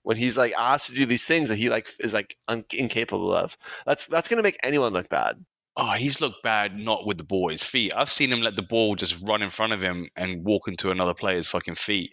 [0.04, 3.34] when he's like asked to do these things that he like is like un- incapable
[3.34, 3.58] of.
[3.86, 5.46] That's that's gonna make anyone look bad.
[5.76, 7.94] Oh, he's looked bad not with the ball his feet.
[7.96, 10.92] I've seen him let the ball just run in front of him and walk into
[10.92, 12.12] another player's fucking feet,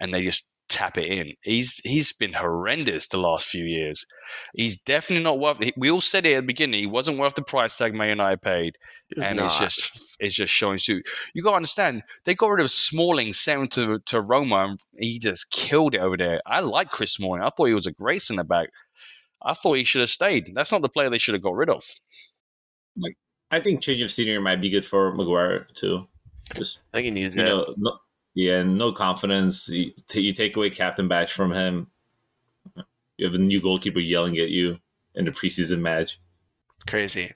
[0.00, 1.32] and they just tap it in.
[1.42, 4.04] He's he's been horrendous the last few years.
[4.54, 5.60] He's definitely not worth.
[5.76, 6.80] We all said it at the beginning.
[6.80, 8.76] He wasn't worth the price tag Man United paid,
[9.10, 9.46] It was and not.
[9.46, 11.06] it's just it's just showing suit.
[11.34, 12.02] You got to understand.
[12.24, 16.00] They got rid of Smalling, sent him to to Roma, and he just killed it
[16.00, 16.40] over there.
[16.46, 17.42] I like Chris Smalling.
[17.42, 18.68] I thought he was a great centre back.
[19.42, 20.50] I thought he should have stayed.
[20.54, 21.82] That's not the player they should have got rid of.
[23.50, 26.06] I think change of scenery might be good for Maguire too.
[26.56, 27.46] Just I think he needs you it.
[27.46, 27.98] know, no,
[28.34, 29.68] yeah, and no confidence.
[29.68, 31.88] You, t- you take away captain badge from him.
[33.16, 34.78] You have a new goalkeeper yelling at you
[35.14, 36.20] in the preseason match.
[36.86, 37.32] Crazy.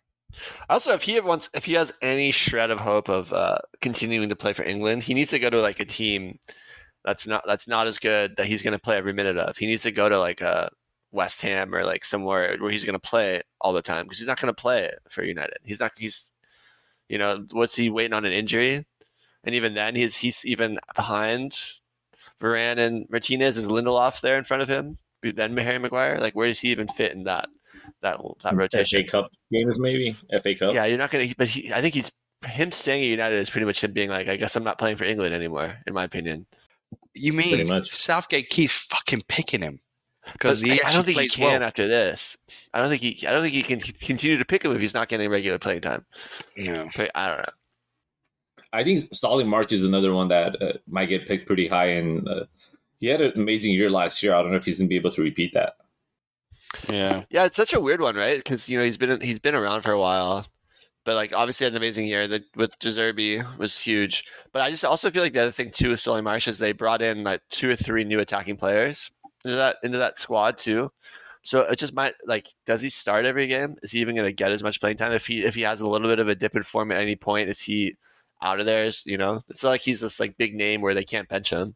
[0.68, 4.36] Also, if he wants, if he has any shred of hope of uh, continuing to
[4.36, 6.38] play for England, he needs to go to like a team
[7.04, 9.56] that's not that's not as good that he's going to play every minute of.
[9.56, 10.68] He needs to go to like a
[11.12, 14.28] West Ham or like somewhere where he's going to play all the time because he's
[14.28, 15.58] not going to play for United.
[15.62, 15.92] He's not.
[15.96, 16.30] He's,
[17.08, 18.84] you know, what's he waiting on an injury?
[19.48, 21.58] And even then, he's he's even behind
[22.38, 23.56] Varane and Martinez.
[23.56, 24.98] Is Lindelof there in front of him?
[25.22, 26.18] Then Harry Maguire.
[26.18, 27.48] Like, where does he even fit in that
[28.02, 29.02] that that rotation?
[29.02, 30.74] FA Cup games, maybe FA Cup.
[30.74, 31.28] Yeah, you're not gonna.
[31.38, 32.12] But he, I think he's
[32.46, 34.98] him staying at United is pretty much him being like, I guess I'm not playing
[34.98, 36.44] for England anymore, in my opinion.
[37.14, 37.90] You mean much.
[37.90, 39.80] Southgate keeps fucking picking him
[40.30, 41.62] because he I, I don't think he can well.
[41.62, 42.36] after this.
[42.74, 43.26] I don't think he.
[43.26, 45.80] I don't think he can continue to pick him if he's not getting regular playing
[45.80, 46.04] time.
[46.54, 46.86] Yeah.
[46.94, 47.52] But I don't know.
[48.72, 52.28] I think Solly March is another one that uh, might get picked pretty high, and
[52.28, 52.44] uh,
[52.98, 54.34] he had an amazing year last year.
[54.34, 55.74] I don't know if he's gonna be able to repeat that.
[56.88, 57.24] Yeah.
[57.30, 58.36] Yeah, it's such a weird one, right?
[58.36, 60.46] Because you know he's been he's been around for a while,
[61.04, 62.28] but like obviously had an amazing year.
[62.28, 65.70] The, with De Zerbi was huge, but I just also feel like the other thing
[65.70, 69.10] too with Solly March is they brought in like two or three new attacking players
[69.44, 70.90] into that into that squad too.
[71.42, 73.76] So it just might like does he start every game?
[73.82, 75.12] Is he even going to get as much playing time?
[75.12, 77.16] If he if he has a little bit of a dip in form at any
[77.16, 77.96] point, is he
[78.42, 78.84] out of there?
[78.84, 81.50] Is, you know, it's not like he's this like big name where they can't bench
[81.50, 81.74] him.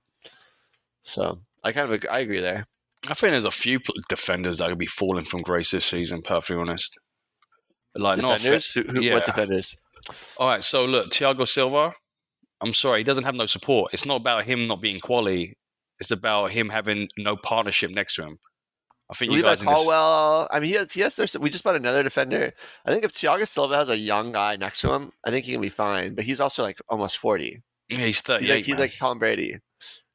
[1.05, 2.67] So I kind of I agree there.
[3.09, 6.23] I think there's a few defenders that could be falling from grace this season.
[6.23, 6.99] Perfectly honest.
[7.95, 9.15] Like not Defenders, who, who, yeah.
[9.15, 9.77] what defenders?
[10.39, 11.93] All right, so look, Thiago Silva.
[12.61, 13.93] I'm sorry, he doesn't have no support.
[13.93, 15.57] It's not about him not being quality.
[15.99, 18.39] It's about him having no partnership next to him.
[19.13, 20.49] I think you Levi guys in Colwill.
[20.51, 22.53] I mean, he has, he has there's, we just bought another defender.
[22.87, 25.53] I think if Thiago Silva has a young guy next to him, I think he
[25.53, 26.15] can be fine.
[26.15, 27.63] But he's also like almost forty.
[27.89, 28.41] yeah, he's 38.
[28.47, 29.53] He's like he's like Tom Brady.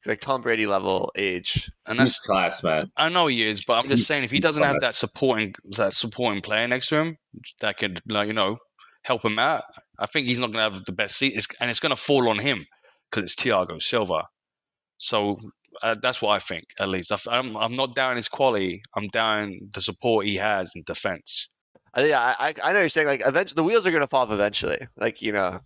[0.02, 1.70] He's like Tom Brady level age.
[1.86, 2.90] and He's that's class, man.
[2.96, 5.92] I know he is, but I'm just saying if he doesn't have that supporting that
[5.92, 7.16] supporting player next to him
[7.60, 8.58] that could like you know
[9.04, 9.62] help him out,
[9.98, 11.96] I think he's not going to have the best seat, It's- and it's going to
[11.96, 12.66] fall on him
[13.10, 14.24] because it's Thiago Silva.
[14.98, 15.38] So
[15.82, 17.12] uh, that's what I think, at least.
[17.12, 18.82] I- I'm I'm not down his quality.
[18.96, 21.48] I'm down the support he has in defense.
[21.94, 24.08] I think I, I I know you're saying like eventually the wheels are going to
[24.08, 24.78] fall off eventually.
[24.96, 25.60] Like you know,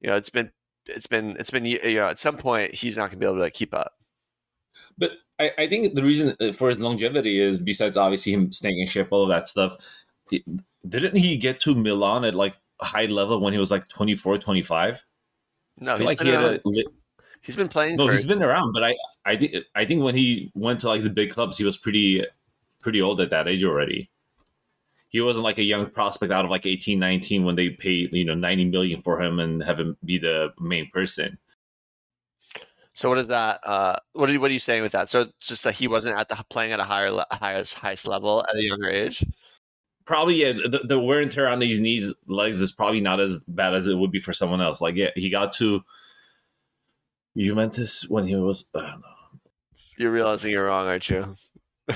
[0.00, 0.50] you know it's been
[0.86, 3.36] it's been it's been you know at some point he's not going to be able
[3.36, 3.92] to like, keep up.
[4.98, 8.78] But I, I think the reason uh, for his longevity is besides obviously him staying
[8.80, 9.76] in shape, all of that stuff.
[10.30, 10.44] he-
[10.88, 15.04] Didn't he get to Milan at like high level when he was like 24, 25?
[15.78, 16.84] No, I feel he's like been he had a li-
[17.40, 20.14] he's been playing no, for he's been around, but I, I think, I think when
[20.14, 22.24] he went to like the big clubs, he was pretty,
[22.80, 24.10] pretty old at that age already.
[25.08, 28.24] He wasn't like a young prospect out of like 18, 19 when they paid you
[28.24, 31.38] know 90 million for him and have him be the main person.
[32.92, 33.60] So what is that?
[33.64, 35.08] Uh, what are you, what are you saying with that?
[35.08, 38.06] So it's just that he wasn't at the playing at a higher le- highest highest
[38.06, 39.24] level at a younger age.
[40.04, 43.36] Probably yeah, the, the wear and tear on these knees legs is probably not as
[43.48, 44.80] bad as it would be for someone else.
[44.80, 45.82] Like yeah, he got to
[47.36, 48.68] Juventus when he was.
[49.98, 51.34] You're realizing you're wrong, aren't you?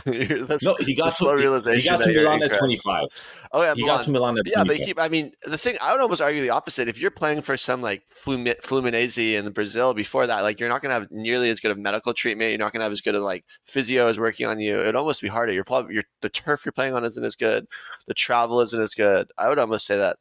[0.06, 3.04] No, he got to slow he realization got to Milan at 25.
[3.52, 3.96] Oh yeah, He Milan.
[3.98, 4.52] got to Milan at 25.
[4.56, 4.98] Yeah, but you keep.
[4.98, 6.88] I mean, the thing I would almost argue the opposite.
[6.88, 10.94] If you're playing for some like Fluminense in Brazil before that, like you're not gonna
[10.94, 12.50] have nearly as good of medical treatment.
[12.50, 14.80] You're not gonna have as good of like physio is working on you.
[14.80, 15.52] It'd almost be harder.
[15.52, 17.66] You're probably your the turf you're playing on isn't as good.
[18.08, 19.30] The travel isn't as good.
[19.38, 20.16] I would almost say that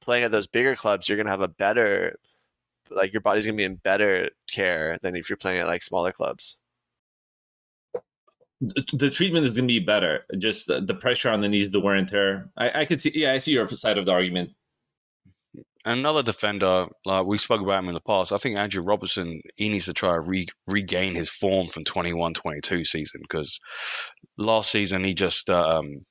[0.00, 2.16] playing at those bigger clubs, you're gonna have a better,
[2.90, 6.12] like your body's gonna be in better care than if you're playing at like smaller
[6.12, 6.58] clubs.
[8.60, 10.24] the, the treatment is going to be better.
[10.36, 12.50] Just the, the pressure on the knees, the wear and tear.
[12.56, 13.12] I, I could see.
[13.14, 14.50] Yeah, I see your side of the argument.
[15.84, 19.68] Another defender, like we spoke about him in the past, I think Andrew Robertson, he
[19.68, 23.58] needs to try to re- regain his form from 21 22 season because
[24.36, 26.04] last season he just, um,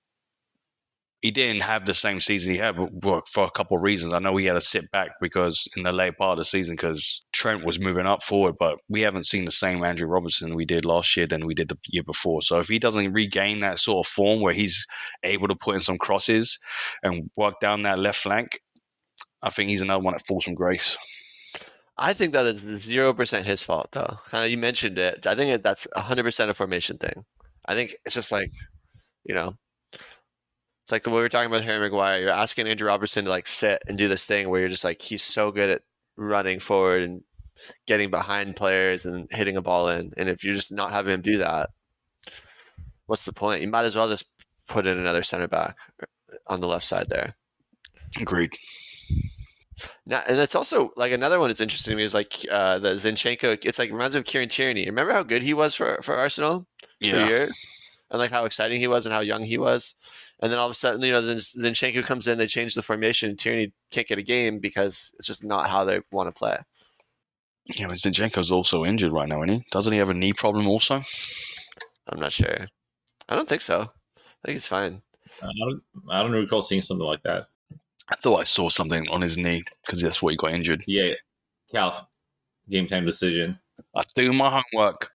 [1.21, 4.13] he didn't have the same season he had for a couple of reasons.
[4.13, 6.75] I know he had to sit back because in the late part of the season
[6.75, 10.65] because Trent was moving up forward, but we haven't seen the same Andrew Robertson we
[10.65, 12.41] did last year than we did the year before.
[12.43, 14.85] So if he doesn't regain that sort of form where he's
[15.23, 16.59] able to put in some crosses
[17.01, 18.59] and work down that left flank,
[19.41, 20.97] I think he's another one that falls from grace.
[21.97, 24.19] I think that is zero percent his fault, though.
[24.29, 25.25] Kind of, you mentioned it.
[25.25, 27.25] I think that's hundred percent a formation thing.
[27.65, 28.51] I think it's just like,
[29.25, 29.57] you know,
[30.87, 32.21] it's like the way we are talking about Harry Maguire.
[32.21, 35.01] You're asking Andrew Robertson to like sit and do this thing where you're just like
[35.01, 35.81] he's so good at
[36.15, 37.23] running forward and
[37.87, 40.13] getting behind players and hitting a ball in.
[40.15, 41.71] And if you're just not having him do that,
[43.05, 43.61] what's the point?
[43.61, 44.29] You might as well just
[44.65, 45.75] put in another center back
[46.47, 47.35] on the left side there.
[48.21, 48.53] Agreed.
[50.05, 52.91] Now, and it's also like another one that's interesting to me is like uh, the
[52.93, 53.59] Zinchenko.
[53.65, 54.85] It's like reminds me of Kieran Tierney.
[54.85, 56.65] Remember how good he was for for Arsenal
[57.01, 57.25] Yeah.
[57.25, 57.65] for years,
[58.09, 59.95] and like how exciting he was and how young he was.
[60.41, 62.83] And then all of a sudden, you know, then Zinchenko comes in, they change the
[62.83, 63.29] formation.
[63.29, 66.57] And Tierney can't get a game because it's just not how they want to play.
[67.75, 69.65] Yeah, but Zinchenko's also injured right now, isn't he?
[69.71, 71.01] Doesn't he have a knee problem also?
[72.07, 72.67] I'm not sure.
[73.27, 73.81] I don't think so.
[73.81, 75.01] I think he's fine.
[75.41, 77.47] I don't, I don't recall seeing something like that.
[78.09, 80.83] I thought I saw something on his knee because that's what he got injured.
[80.87, 81.13] Yeah,
[81.71, 82.09] Cal,
[82.69, 83.59] game time decision.
[83.95, 85.11] I do my homework.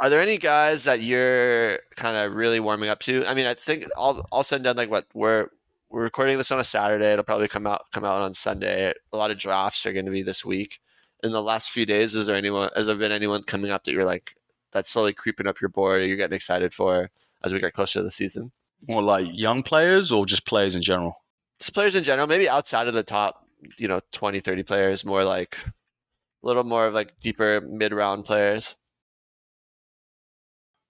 [0.00, 3.24] Are there any guys that you're kind of really warming up to?
[3.26, 5.48] I mean, I think all all said and done, like what we're
[5.88, 7.12] we're recording this on a Saturday.
[7.12, 8.92] It'll probably come out come out on Sunday.
[9.12, 10.80] A lot of drafts are going to be this week.
[11.22, 12.70] In the last few days, is there anyone?
[12.74, 14.34] Has there been anyone coming up that you're like
[14.72, 16.02] that's slowly creeping up your board?
[16.02, 17.10] Or you're getting excited for
[17.44, 18.50] as we get closer to the season?
[18.88, 21.22] More like young players or just players in general?
[21.60, 23.46] Just players in general, maybe outside of the top,
[23.78, 28.24] you know, 20, 30 players, more like a little more of like deeper mid round
[28.24, 28.74] players.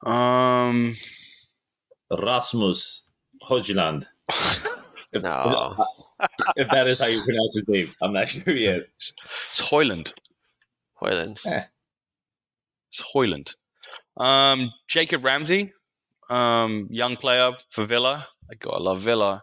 [0.04, 0.94] Um,
[2.10, 3.10] Rasmus
[3.48, 4.06] Højlund.
[5.12, 5.76] If, No.
[6.56, 8.82] if that is how you pronounce his name, I'm not sure yet.
[8.98, 10.12] it's Hoyland.
[10.94, 11.40] Hoyland.
[12.90, 13.54] It's Hoyland.
[14.16, 15.72] Um, Jacob Ramsey,
[16.30, 18.26] um, young player for Villa.
[18.50, 19.42] I gotta love Villa.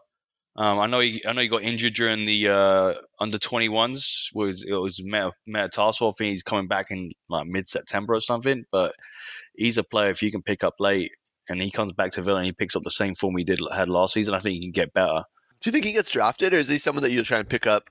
[0.57, 4.33] Um, I know he, I know he got injured during the uh, under 21s.
[4.33, 6.09] Was it was meta, metatarsal?
[6.09, 8.65] I think he's coming back in like mid September or something.
[8.71, 8.93] But
[9.55, 11.11] he's a player if you can pick up late,
[11.47, 13.61] and he comes back to Villa and he picks up the same form he did
[13.73, 14.33] had last season.
[14.33, 15.23] I think he can get better.
[15.61, 17.65] Do you think he gets drafted, or is he someone that you'll try and pick
[17.65, 17.83] up?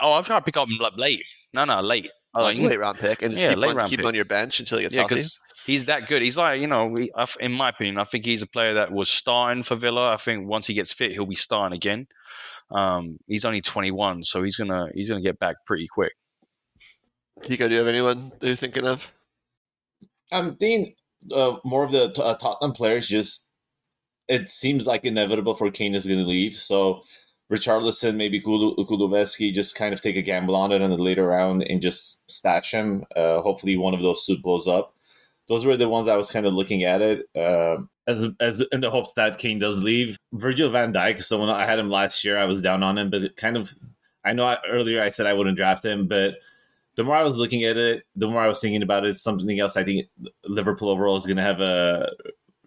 [0.00, 1.22] Oh, I'm trying to pick up him like late.
[1.54, 2.10] No, no, late.
[2.38, 4.04] Oh, like Like, late round pick, and just yeah, keep, late on, round keep him
[4.04, 4.08] pick.
[4.08, 5.14] on your bench until he gets Yeah, healthy.
[5.16, 6.22] because he's that good.
[6.22, 7.10] He's like, you know, we,
[7.40, 10.12] in my opinion, I think he's a player that was starting for Villa.
[10.12, 12.06] I think once he gets fit, he'll be starting again.
[12.70, 16.12] Um, he's only 21, so he's gonna he's gonna get back pretty quick.
[17.42, 19.12] Tico, do you have anyone that you're thinking of?
[20.32, 20.94] I'm thinking
[21.34, 23.06] uh, more of the uh, Tottenham players.
[23.08, 23.48] Just
[24.28, 26.54] it seems like inevitable for Kane is going to leave.
[26.54, 27.02] So
[27.52, 31.26] Richarlison, maybe Kulu- Kulusevski, just kind of take a gamble on it in the later
[31.26, 33.04] round and just stash him.
[33.14, 34.94] Uh, hopefully, one of those two blows up.
[35.48, 38.80] Those were the ones I was kind of looking at it um as as in
[38.80, 40.16] the hopes that Kane does leave.
[40.32, 42.38] Virgil Van Dijk, someone I had him last year.
[42.38, 43.72] I was down on him, but kind of
[44.24, 46.34] I know I, earlier I said I wouldn't draft him, but
[46.96, 49.18] the more I was looking at it, the more I was thinking about it.
[49.18, 50.08] Something else I think
[50.44, 52.10] Liverpool overall is going to have a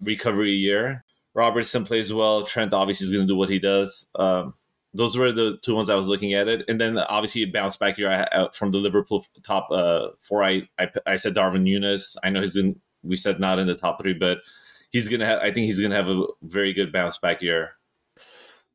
[0.01, 1.03] recovery year.
[1.33, 2.43] Robertson plays well.
[2.43, 4.07] Trent obviously is going to do what he does.
[4.15, 4.53] Um,
[4.93, 7.77] those were the two ones I was looking at it, and then obviously a bounce
[7.77, 10.43] back here uh, from the Liverpool top uh, four.
[10.43, 12.15] I, I I said Darwin Núñez.
[12.23, 12.79] I know he's in.
[13.03, 14.39] We said not in the top three, but
[14.89, 15.25] he's gonna.
[15.25, 17.73] have I think he's gonna have a very good bounce back year.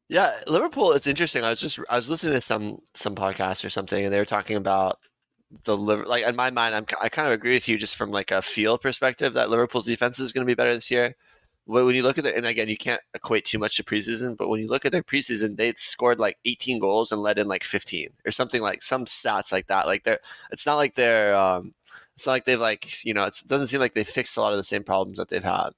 [0.08, 0.92] Yeah, Liverpool.
[0.92, 1.44] It's interesting.
[1.44, 4.24] I was just I was listening to some some podcast or something, and they were
[4.24, 4.98] talking about
[5.64, 5.76] the.
[5.76, 8.42] Like in my mind, I'm I kind of agree with you just from like a
[8.42, 11.16] feel perspective that Liverpool's defense is going to be better this year.
[11.66, 14.36] When when you look at it, and again, you can't equate too much to preseason,
[14.36, 17.48] but when you look at their preseason, they scored like 18 goals and led in
[17.48, 19.86] like 15 or something like some stats like that.
[19.86, 20.20] Like they're,
[20.52, 21.74] it's not like they're, um,
[22.16, 24.52] it's not like they've like you know, it doesn't seem like they fixed a lot
[24.52, 25.70] of the same problems that they've had.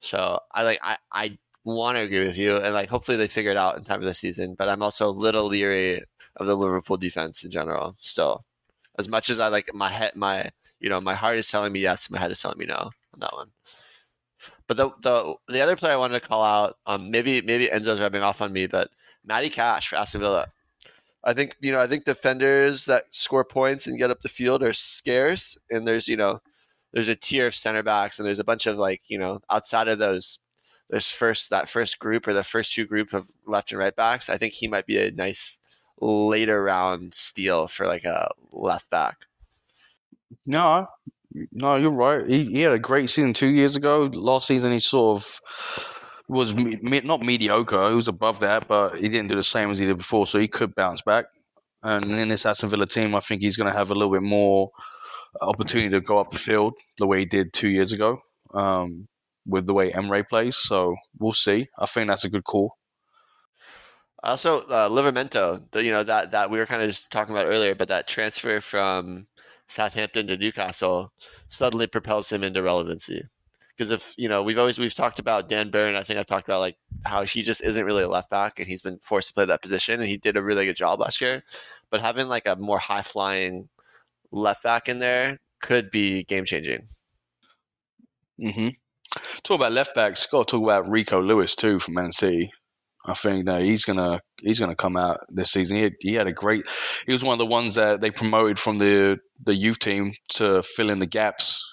[0.00, 3.50] So I like I I want to agree with you, and like hopefully they figure
[3.50, 4.54] it out in time for the season.
[4.54, 6.02] But I'm also a little leery
[6.36, 7.96] of the Liverpool defense in general.
[8.00, 8.44] Still,
[8.98, 11.80] as much as I like my head, my you know, my heart is telling me
[11.80, 12.74] yes, my head is telling me no
[13.14, 13.50] on that one.
[14.70, 17.98] But the the the other player I wanted to call out, um, maybe maybe Enzo's
[17.98, 18.88] rubbing off on me, but
[19.24, 20.46] Matty Cash for Aston Villa.
[21.24, 24.62] I think you know I think defenders that score points and get up the field
[24.62, 26.40] are scarce, and there's you know
[26.92, 29.88] there's a tier of center backs, and there's a bunch of like you know outside
[29.88, 30.38] of those
[30.88, 34.30] there's first that first group or the first two group of left and right backs.
[34.30, 35.58] I think he might be a nice
[36.00, 39.26] later round steal for like a left back.
[40.46, 40.86] No,
[41.52, 42.26] no, you're right.
[42.26, 44.10] He, he had a great season two years ago.
[44.12, 45.40] Last season, he sort of
[46.28, 47.88] was me, me- not mediocre.
[47.88, 50.38] He was above that, but he didn't do the same as he did before, so
[50.38, 51.26] he could bounce back.
[51.82, 54.22] And in this Aston Villa team, I think he's going to have a little bit
[54.22, 54.70] more
[55.40, 58.20] opportunity to go up the field the way he did two years ago
[58.54, 59.08] um,
[59.46, 60.56] with the way Emery plays.
[60.56, 61.68] So we'll see.
[61.78, 62.74] I think that's a good call.
[64.22, 67.46] Also, uh, Livramento, the, you know that that we were kind of just talking about
[67.46, 69.26] earlier, but that transfer from
[69.70, 71.12] Southampton to Newcastle
[71.48, 73.22] suddenly propels him into relevancy.
[73.76, 75.94] Because if you know, we've always we've talked about Dan Burn.
[75.94, 78.68] I think I've talked about like how he just isn't really a left back, and
[78.68, 81.20] he's been forced to play that position, and he did a really good job last
[81.20, 81.44] year.
[81.88, 83.68] But having like a more high flying
[84.30, 86.88] left back in there could be game changing.
[88.40, 88.68] Mm-hmm.
[89.42, 90.26] Talk about left backs.
[90.26, 92.52] Got to talk about Rico Lewis too from Man City.
[93.06, 95.76] I think that he's gonna he's gonna come out this season.
[95.78, 96.64] He had, he had a great.
[97.06, 100.62] He was one of the ones that they promoted from the the youth team to
[100.62, 101.64] fill in the gaps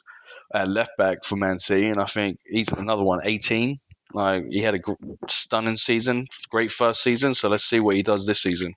[0.53, 3.19] at left back for Man City, and I think he's another one.
[3.25, 3.78] Eighteen,
[4.13, 4.93] like he had a gr-
[5.28, 7.34] stunning season, great first season.
[7.34, 8.73] So let's see what he does this season.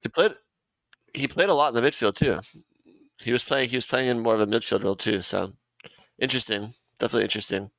[0.00, 0.34] He played
[1.12, 2.40] he played a lot in the midfield too.
[3.20, 5.20] He was playing he was playing in more of a midfield role too.
[5.20, 5.52] So
[6.18, 7.70] interesting, definitely interesting.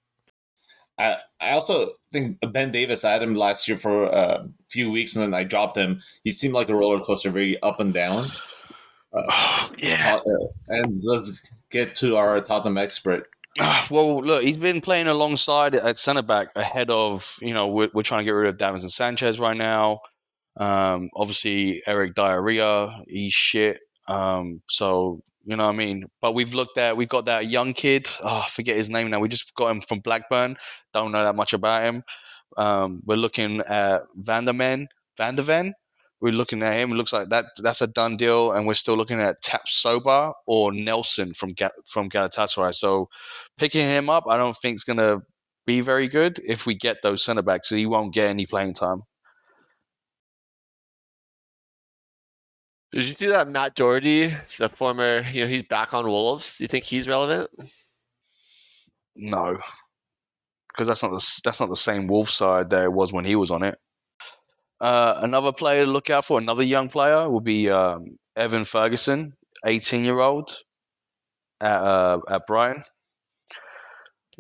[0.98, 5.16] I, I also think Ben Davies I had him last year for a few weeks
[5.16, 6.02] and then I dropped him.
[6.24, 8.28] He seemed like a roller coaster, very up and down.
[9.78, 10.20] yeah.
[10.26, 11.42] Uh, and let's
[11.72, 13.28] get to our Tottenham expert.
[13.90, 18.02] Well, look, he's been playing alongside at centre back ahead of you know we're, we're
[18.04, 20.02] trying to get rid of Davinson Sanchez right now.
[20.58, 23.80] Um, obviously, Eric Diarrhea, he's shit.
[24.08, 26.06] Um, so you know what I mean.
[26.22, 28.10] But we've looked at we've got that young kid.
[28.22, 29.20] Oh, I forget his name now.
[29.22, 30.58] We just got him from Blackburn.
[30.94, 32.04] Don't know that much about him.
[32.58, 34.88] Um, we're looking at Vanderman,
[35.18, 35.72] Vanderven.
[36.20, 36.92] We're looking at him.
[36.92, 40.74] It looks like that that's a done deal, and we're still looking at Tapsoba or
[40.74, 41.52] Nelsson from
[41.86, 42.74] from Galatasaray.
[42.74, 43.08] So
[43.58, 45.22] picking him up, I don't think is going to
[45.66, 47.70] be very good if we get those centre backs.
[47.70, 49.04] So he won't get any playing time.
[52.92, 56.58] Did you see that Matt Doherty, the former, you know, he's back on Wolves?
[56.58, 57.50] Do you think he's relevant?
[59.16, 59.58] No,
[60.78, 63.36] because that's not the that's not the same Wolf side that it was when he
[63.36, 63.76] was on it.
[64.80, 69.34] Uh, another player to look out for, another young player, will be um, Evan Ferguson,
[69.66, 70.56] eighteen year old
[71.60, 72.84] at uh, at Brighton.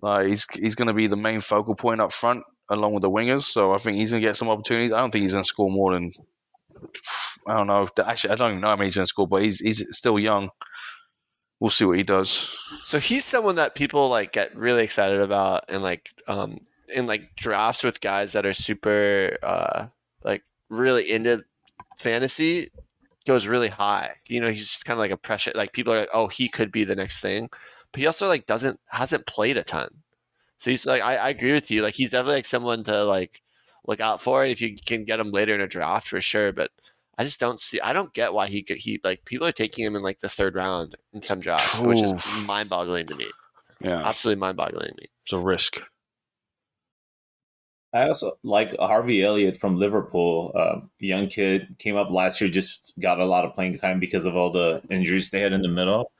[0.01, 3.09] Like he's he's going to be the main focal point up front along with the
[3.09, 3.43] wingers.
[3.43, 4.93] So I think he's going to get some opportunities.
[4.93, 6.11] I don't think he's going to score more than
[7.47, 7.87] I don't know.
[8.05, 10.49] Actually, I don't even know how many he's to score, but he's he's still young.
[11.59, 12.53] We'll see what he does.
[12.83, 16.59] So he's someone that people like get really excited about and like um
[16.93, 19.87] in like drafts with guys that are super uh
[20.23, 21.43] like really into
[21.97, 22.69] fantasy
[23.25, 24.15] goes really high.
[24.27, 26.49] You know, he's just kind of like a pressure like people are like, "Oh, he
[26.49, 27.49] could be the next thing."
[27.91, 29.89] But he also like doesn't hasn't played a ton.
[30.57, 31.81] So he's like I, I agree with you.
[31.81, 33.41] Like he's definitely like someone to like
[33.87, 36.71] look out for if you can get him later in a draft for sure, but
[37.17, 37.79] I just don't see.
[37.81, 38.77] I don't get why he could.
[38.77, 42.01] He like people are taking him in like the third round in some drafts, which
[42.01, 42.13] is
[42.45, 43.27] mind-boggling to me.
[43.81, 45.07] Yeah, Absolutely mind-boggling to me.
[45.23, 45.81] it's a risk.
[47.93, 50.51] I also like Harvey Elliott from Liverpool.
[50.55, 54.25] Um, young kid came up last year, just got a lot of playing time because
[54.25, 56.11] of all the injuries they had in the middle.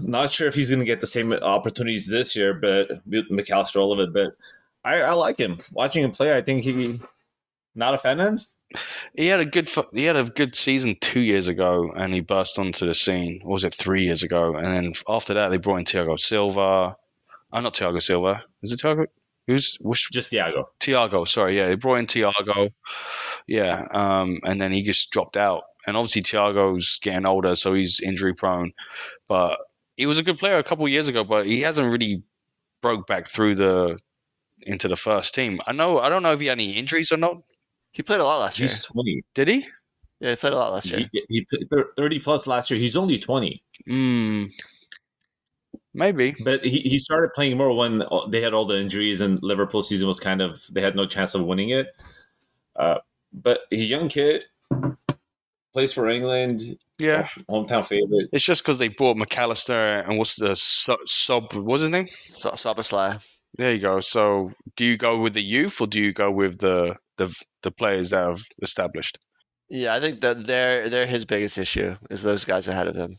[0.00, 3.80] Not sure if he's going to get the same opportunities this year, but Mac Allister
[3.80, 4.12] all of it.
[4.12, 4.36] But
[4.84, 5.58] I, I like him.
[5.72, 6.98] Watching him play, I think he
[7.74, 8.54] not a fan ends.
[9.16, 12.58] He had a good he had a good season two years ago, and he burst
[12.58, 13.40] onto the scene.
[13.44, 14.54] Or was it three years ago?
[14.56, 16.96] And then after that, they brought in Thiago Silva.
[17.52, 18.44] I'm not Thiago Silva.
[18.62, 19.06] Is it Thiago?
[19.46, 20.10] Who's which?
[20.12, 20.64] Just Thiago.
[20.80, 21.26] Thiago.
[21.26, 22.70] Sorry, yeah, they brought in Thiago.
[23.46, 25.64] Yeah, um, and then he just dropped out.
[25.86, 28.72] And obviously, Thiago's getting older, so he's injury prone.
[29.26, 29.58] But
[29.96, 32.22] he was a good player a couple of years ago, but he hasn't really
[32.82, 33.98] broke back through the
[34.62, 35.58] into the first team.
[35.66, 35.98] I know.
[35.98, 37.42] I don't know if he had any injuries or not.
[37.92, 38.68] He played a lot last year.
[38.68, 39.22] He's twenty.
[39.34, 39.66] Did he?
[40.20, 41.06] Yeah, he played a lot last year.
[41.12, 42.80] He, he played thirty plus last year.
[42.80, 44.44] He's only twenty, Hmm.
[45.94, 46.34] Maybe.
[46.42, 50.08] but he, he started playing more when they had all the injuries and Liverpool season
[50.08, 51.88] was kind of they had no chance of winning it.
[52.74, 52.98] Uh,
[53.32, 54.44] but a young kid
[55.74, 57.28] plays for England, Yeah.
[57.50, 58.30] hometown favorite.
[58.32, 60.98] It's just because they bought Mac Allister and what's the sub?
[61.04, 62.08] sub what's his name?
[62.28, 63.22] So, Szoboszlai.
[63.58, 64.00] There you go.
[64.00, 66.96] So, do you go with the youth or do you go with the
[67.26, 69.18] the the players that have established?
[69.68, 73.18] Yeah, I think that they're they're his biggest issue is those guys ahead of him.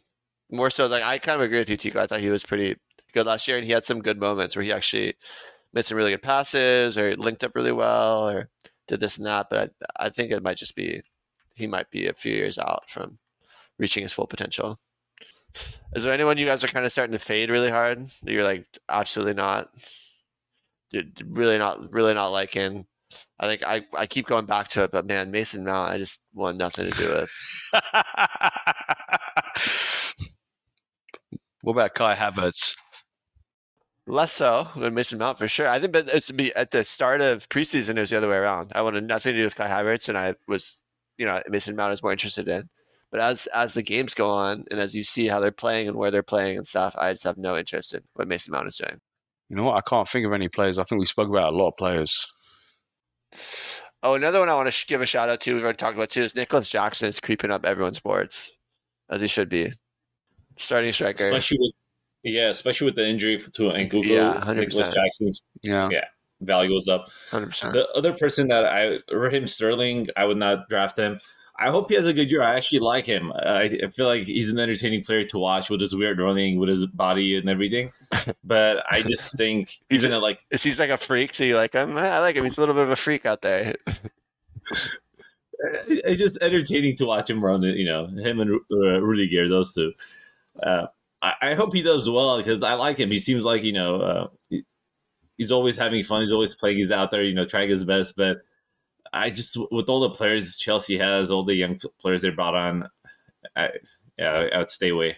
[0.51, 2.01] More so, like I kind of agree with you, Tico.
[2.01, 2.75] I thought he was pretty
[3.13, 5.15] good last year, and he had some good moments where he actually
[5.73, 8.49] made some really good passes or linked up really well or
[8.87, 9.47] did this and that.
[9.49, 11.01] But I, I think it might just be
[11.55, 13.19] he might be a few years out from
[13.79, 14.79] reaching his full potential.
[15.95, 18.65] Is there anyone you guys are kind of starting to fade really hard you're like
[18.89, 19.69] absolutely not
[21.25, 22.85] really not really not liking.
[23.39, 26.21] I think I, I keep going back to it, but man, Mason Mount, I just
[26.33, 27.31] want nothing to do with.
[31.61, 32.75] what about Kai Havertz?
[34.05, 35.69] Less so than Mason Mount for sure.
[35.69, 38.35] I think, but it's be at the start of preseason, it was the other way
[38.35, 38.71] around.
[38.75, 40.81] I wanted nothing to do with Kai Havertz, and I was,
[41.17, 42.69] you know, Mason Mount is more interested in.
[43.11, 45.95] But as as the games go on, and as you see how they're playing and
[45.95, 48.77] where they're playing and stuff, I just have no interest in what Mason Mount is
[48.77, 48.99] doing.
[49.49, 49.77] You know what?
[49.77, 50.79] I can't think of any players.
[50.79, 52.27] I think we spoke about a lot of players.
[54.01, 55.53] Oh, another one I want to sh- give a shout out to.
[55.53, 58.51] We've already talked about too is Nicolas Jackson is creeping up everyone's boards,
[59.09, 59.71] as he should be.
[60.57, 61.73] Starting striker, especially with
[62.23, 64.05] yeah, especially with the injury to Nkunku.
[64.05, 64.55] Yeah, 100%.
[64.57, 65.89] Nicolas Jackson's Yeah.
[65.91, 66.05] Yeah.
[66.41, 67.09] value goes up.
[67.31, 67.73] hundred percent.
[67.73, 71.19] The other person that I Raheem Sterling, I would not draft him.
[71.57, 72.41] I hope he has a good year.
[72.41, 73.31] I actually like him.
[73.31, 76.69] I, I feel like he's an entertaining player to watch with his weird running, with
[76.69, 77.91] his body and everything.
[78.43, 81.33] But I just think He's even at like Is he's like a freak?
[81.33, 81.97] So you like him?
[81.97, 82.43] I like him.
[82.43, 83.75] He's a little bit of a freak out there.
[85.87, 87.63] it's just entertaining to watch him run.
[87.63, 89.93] You know, him and uh, Rudiger, those two.
[90.61, 90.87] Uh,
[91.21, 93.11] I, I hope he does well because I like him.
[93.11, 94.65] He seems like you know uh, he-
[95.37, 96.21] he's always having fun.
[96.21, 96.77] He's always playing.
[96.77, 98.15] He's out there, you know, trying his best.
[98.15, 98.37] But
[99.13, 102.89] I just with all the players Chelsea has, all the young players they brought on,
[103.55, 103.69] I,
[104.17, 105.17] yeah, I would stay away.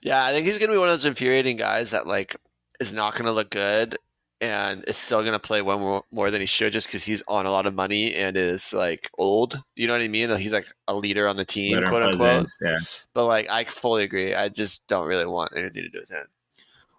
[0.00, 2.36] Yeah, I think he's gonna be one of those infuriating guys that like
[2.80, 3.98] is not gonna look good
[4.40, 7.46] and is still gonna play one more, more than he should just because he's on
[7.46, 9.60] a lot of money and is like old.
[9.74, 10.30] You know what I mean?
[10.36, 12.46] He's like a leader on the team, quote unquote.
[12.62, 12.78] yeah.
[13.14, 14.34] But like, I fully agree.
[14.34, 16.26] I just don't really want anything to do with him.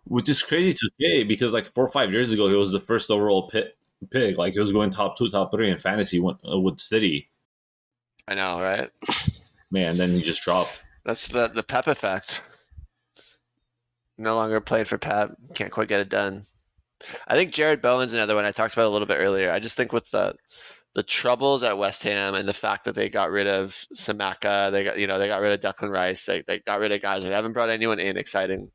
[0.03, 2.79] Which is crazy to say because like four or five years ago, he was the
[2.81, 3.75] first overall pick.
[4.07, 4.37] Pick.
[4.37, 7.29] Like he was going top two, top three in fantasy with, uh, with City.
[8.27, 8.89] I know, right?
[9.71, 10.81] Man, then he just dropped.
[11.05, 12.43] That's the the Pep effect.
[14.17, 16.45] No longer playing for Pep, can't quite get it done.
[17.27, 19.51] I think Jarrod Bowen's another one I talked about a little bit earlier.
[19.51, 20.35] I just think with the
[20.95, 24.83] the troubles at West Ham and the fact that they got rid of Scamacca, they
[24.83, 27.23] got you know they got rid of Declan Rice, they they got rid of guys.
[27.23, 28.71] They haven't brought anyone in exciting.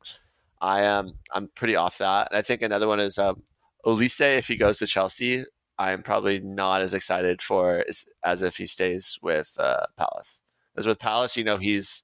[0.61, 2.29] I am I'm pretty off that.
[2.31, 3.43] And I think another one is um,
[3.85, 5.43] Olise if he goes to Chelsea.
[5.77, 10.41] I am probably not as excited for as, as if he stays with uh, Palace.
[10.77, 12.03] As with Palace, you know he's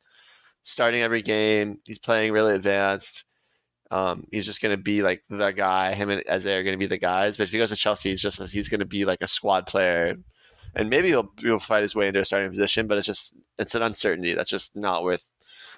[0.64, 1.80] starting every game.
[1.86, 3.26] He's playing really advanced.
[3.90, 5.94] Um, he's just going to be like the guy.
[5.94, 7.36] Him and Eze are going to be the guys.
[7.36, 9.68] But if he goes to Chelsea, he's just he's going to be like a squad
[9.68, 10.16] player,
[10.76, 12.88] and maybe he'll he'll fight his way into a starting position.
[12.88, 15.28] But it's just it's an uncertainty that's just not worth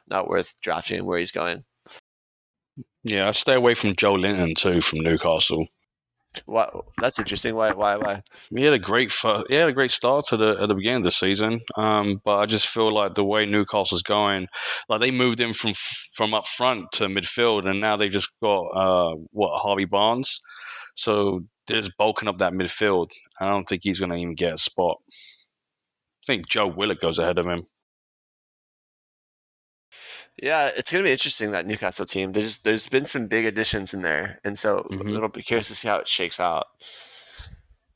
[0.08, 1.64] not worth drafting where he's going.
[3.04, 5.68] Yeah, I stay away from Joelinton too from Newcastle.
[6.46, 6.70] Why,
[7.00, 7.56] that's interesting.
[7.56, 8.24] Why why why?
[8.50, 9.14] He had a great
[9.50, 12.38] he had a great start to the at the beginning of the season, um, but
[12.38, 14.48] I just feel like the way Newcastle's going,
[14.90, 15.74] like they moved him from
[16.16, 20.42] from up front to midfield, and now they've just got uh, what Harvey Barnes,
[20.96, 23.08] so they're just bulking up that midfield.
[23.40, 24.98] I don't think he's going to even get a spot.
[25.10, 27.66] I think Joe Willock goes ahead of him.
[30.42, 32.32] Yeah, it's going to be interesting that Newcastle team.
[32.32, 35.16] There's there's been some big additions in there, and so Mhm.
[35.16, 36.66] it'll be curious to see how it shakes out.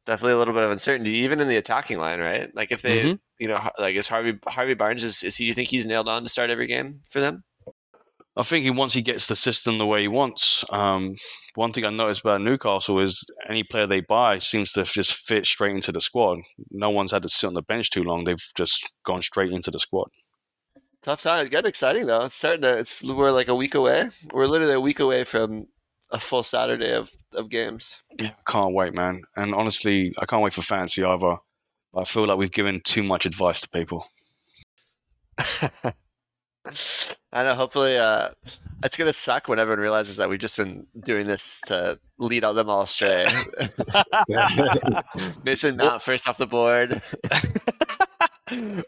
[0.06, 2.54] Definitely a little bit of uncertainty, even in the attacking line, right?
[2.56, 3.20] Like if they, Mhm.
[3.40, 5.46] you know, like is Harvey Harvey Barnes is, is he?
[5.46, 7.44] You think he's nailed on to start every game for them?
[8.38, 10.64] I think he once he gets the system the way he wants.
[10.72, 11.16] Um,
[11.56, 15.48] one thing I noticed about Newcastle is any player they buy seems to just fit
[15.48, 16.38] straight into the squad.
[16.70, 18.24] No one's had to sit on the bench too long.
[18.26, 20.10] They've just gone straight into the squad.
[21.04, 21.48] Tough time.
[21.48, 22.26] Getting exciting though.
[22.26, 22.78] It's starting to.
[22.80, 24.10] It's we're like a week away.
[24.34, 25.68] We're literally a week away from
[26.12, 28.02] a full Saturday of of games.
[28.20, 29.24] Yeah, can't wait, man.
[29.36, 31.38] And honestly, I can't wait for fantasy either.
[31.96, 34.06] I feel like we've given too much advice to people.
[37.32, 37.56] I know.
[37.56, 38.30] Hopefully, uh,
[38.84, 42.54] it's gonna suck when everyone realizes that we've just been doing this to lead all
[42.54, 43.28] them all astray.
[45.44, 47.02] Mason Mount first off the board.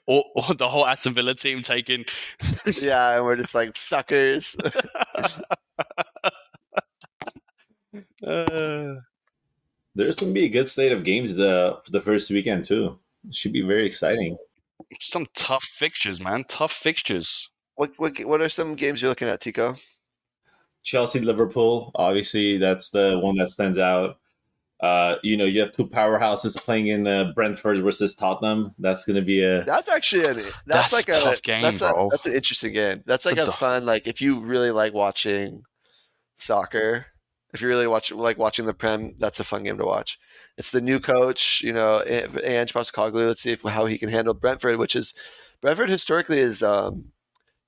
[0.08, 2.06] or, or the whole Aston Villa team taking.
[2.82, 4.56] yeah, and we're just like suckers.
[8.24, 8.96] Uh,
[9.96, 12.98] There's going to be a good slate of games the for the first weekend too.
[13.32, 14.38] Should be very exciting.
[15.00, 16.46] some tough fixtures, man.
[16.48, 17.50] Tough fixtures.
[17.80, 19.78] What what what are some games you're looking at, Tico?
[20.84, 21.92] Chelsea, Liverpool.
[21.96, 24.18] Obviously, that's the one that stands out.
[24.82, 28.76] Uh, you know, you have two powerhouses playing in uh, Brentford versus Tottenham.
[28.80, 31.62] That's going to be a That's actually a, that's, That's like a a tough game,
[31.62, 32.10] that's a, bro.
[32.12, 33.02] that's an interesting game.
[33.06, 35.64] That's It's like a a fun like if you really like watching
[36.36, 37.06] soccer.
[37.54, 40.20] If you really watch like watching the Prem, that's a fun game to watch.
[40.58, 43.28] It's the new coach, you know, Ange Postecoglou.
[43.28, 45.14] Let's see if, how he can handle Brentford, which is
[45.62, 47.06] Brentford historically is um,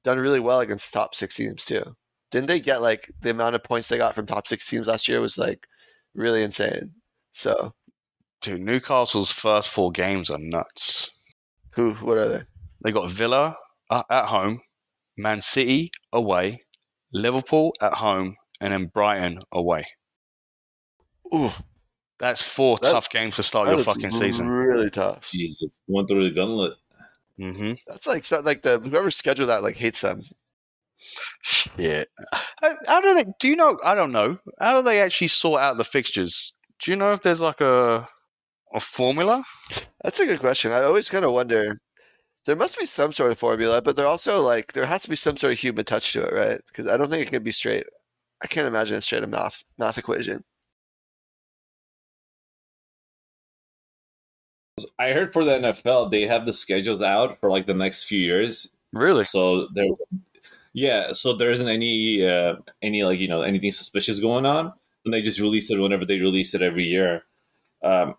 [0.03, 1.95] done really well against top six teams too.
[2.31, 5.07] Didn't they get like the amount of points they got from top six teams last
[5.07, 5.67] year was like
[6.15, 6.91] really insane.
[7.33, 7.73] So
[8.41, 11.33] Dude, Newcastle's first four games are nuts.
[11.73, 11.91] who?
[11.95, 12.41] What are they?
[12.83, 13.55] They got Villa
[13.91, 14.59] uh, at home,
[15.17, 16.59] Man City away,
[17.13, 19.85] Liverpool at home, and then Brighton away.
[21.35, 21.49] Ooh,
[22.19, 24.47] That's four That- tough games to start your is fucking season.
[24.47, 25.29] Really tough.
[25.31, 26.73] Jesus, went through the gauntlet.
[27.37, 30.21] Hmm That's like so, like the whoever scheduled that like hates them.
[31.77, 32.03] Yeah.
[32.61, 33.25] How, how do they?
[33.39, 33.79] Do you know?
[33.83, 34.37] I don't know.
[34.59, 36.53] How do they actually sort out the fixtures?
[36.79, 38.07] Do you know if there's like a
[38.75, 39.43] a formula?
[40.03, 40.71] That's a good question.
[40.71, 41.77] I always kind of wonder.
[42.45, 45.15] There must be some sort of formula, but there also like there has to be
[45.17, 46.61] some sort of human touch to it, right?
[46.67, 47.85] Because I don't think it can be straight.
[48.43, 50.43] I can't imagine it's straight a math math equation.
[54.97, 58.19] I heard for the NFL they have the schedules out for like the next few
[58.19, 58.69] years.
[58.93, 59.23] Really?
[59.23, 59.85] So there,
[60.73, 61.13] yeah.
[61.13, 64.73] So there isn't any uh, any like you know anything suspicious going on,
[65.05, 67.23] and they just release it whenever they release it every year.
[67.83, 68.15] Um,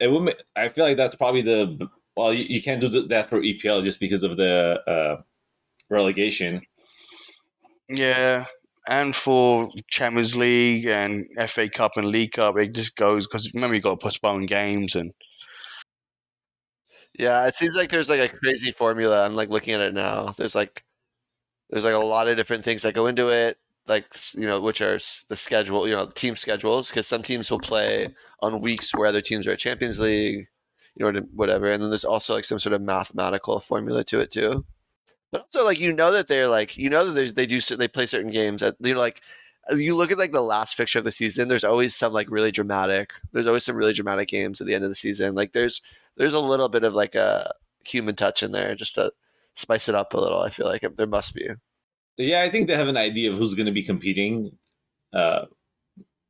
[0.00, 0.34] it would.
[0.56, 2.32] I feel like that's probably the well.
[2.32, 5.22] You, you can't do that for EPL just because of the uh,
[5.88, 6.62] relegation.
[7.88, 8.44] Yeah.
[8.88, 13.74] And for Champions League and FA Cup and League Cup, it just goes because remember
[13.74, 15.12] you got to postpone games and
[17.18, 19.24] Yeah, it seems like there's like a crazy formula.
[19.24, 20.32] I'm like looking at it now.
[20.36, 20.84] There's like
[21.70, 23.58] there's like a lot of different things that go into it,
[23.88, 24.98] like you know, which are
[25.28, 29.20] the schedule, you know, team schedules, because some teams will play on weeks where other
[29.22, 30.48] teams are at Champions League,
[30.96, 31.72] you know, whatever.
[31.72, 34.64] And then there's also like some sort of mathematical formula to it too.
[35.32, 38.06] But also, like you know that they're like you know that they do they play
[38.06, 39.22] certain games at you know like
[39.70, 41.48] you look at like the last fixture of the season.
[41.48, 43.12] There's always some like really dramatic.
[43.32, 45.34] There's always some really dramatic games at the end of the season.
[45.34, 45.82] Like there's
[46.18, 47.52] there's a little bit of like a
[47.86, 49.12] human touch in there just to
[49.54, 50.40] spice it up a little.
[50.40, 51.48] I feel like there must be.
[52.16, 54.58] Yeah, I think they have an idea of who's going to be competing,
[55.12, 55.46] uh,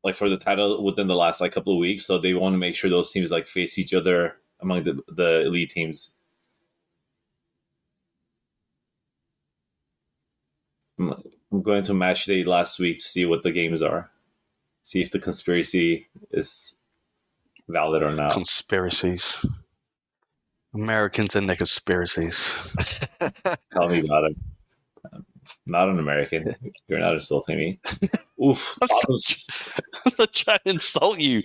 [0.05, 2.05] like for the title within the last like couple of weeks.
[2.05, 5.47] So they want to make sure those teams like face each other among the the
[5.47, 6.13] elite teams.
[10.99, 11.15] I'm
[11.51, 14.11] I'm going to match day last week to see what the games are,
[14.83, 16.75] see if the conspiracy is
[17.69, 18.33] valid or not.
[18.35, 19.45] conspiracies.
[20.75, 22.55] Americans and their conspiracies.
[23.73, 24.37] Tell me about it.
[25.13, 25.25] I'm
[25.67, 26.55] not an American.
[26.89, 27.81] You're not insulting me.
[28.45, 28.79] Oof.
[28.89, 29.45] Tottenham's,
[30.07, 31.43] I'm not trying to insult you.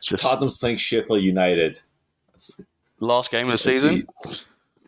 [0.00, 1.80] Just Tottenham's playing Sheffield United.
[2.28, 2.60] That's-
[3.00, 4.06] last game of the season.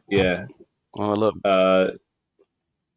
[0.09, 0.47] Yeah.
[0.95, 1.91] Oh look, Uh,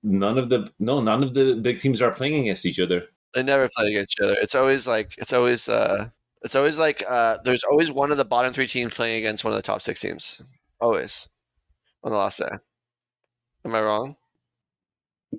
[0.04, 3.08] none of the no, none of the big teams are playing against each other.
[3.34, 4.36] They never play against each other.
[4.42, 6.10] It's always like it's always uh
[6.42, 9.54] it's always like uh there's always one of the bottom three teams playing against one
[9.54, 10.42] of the top six teams.
[10.80, 11.28] Always.
[12.04, 12.50] On the last day.
[13.66, 14.16] Am I wrong?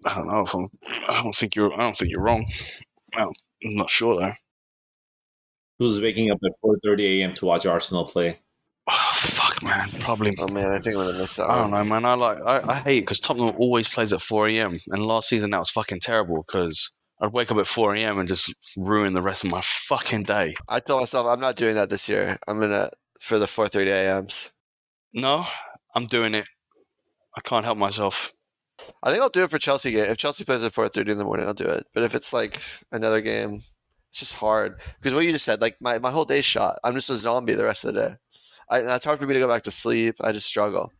[0.05, 0.41] I don't know.
[0.41, 0.69] If I'm,
[1.09, 1.73] I don't think you're.
[1.73, 2.47] I don't think you're wrong.
[3.17, 3.33] I'm
[3.65, 4.33] not sure though.
[5.79, 7.35] Who's waking up at 4:30 a.m.
[7.37, 8.39] to watch Arsenal play?
[8.87, 9.89] Oh, fuck, man.
[10.01, 10.35] Probably.
[10.39, 11.49] Oh man, I think I'm gonna miss that.
[11.49, 12.05] I don't know, man.
[12.05, 12.39] I like.
[12.41, 14.79] I, I hate because Tottenham always plays at 4 a.m.
[14.89, 18.19] And last season that was fucking terrible because I'd wake up at 4 a.m.
[18.19, 20.55] and just ruin the rest of my fucking day.
[20.69, 22.39] I told myself I'm not doing that this year.
[22.49, 22.91] I'm gonna
[23.21, 24.51] for the 4:30 a.m.s.
[25.15, 25.47] No,
[25.95, 26.49] I'm doing it.
[27.37, 28.33] I can't help myself.
[29.03, 30.07] I think I'll do it for Chelsea game.
[30.07, 31.87] If Chelsea plays at 4:30 in the morning, I'll do it.
[31.93, 33.63] But if it's like another game,
[34.11, 36.79] it's just hard because what you just said, like my, my whole day's shot.
[36.83, 38.15] I'm just a zombie the rest of the day.
[38.71, 40.17] I, and it's hard for me to go back to sleep.
[40.21, 40.93] I just struggle.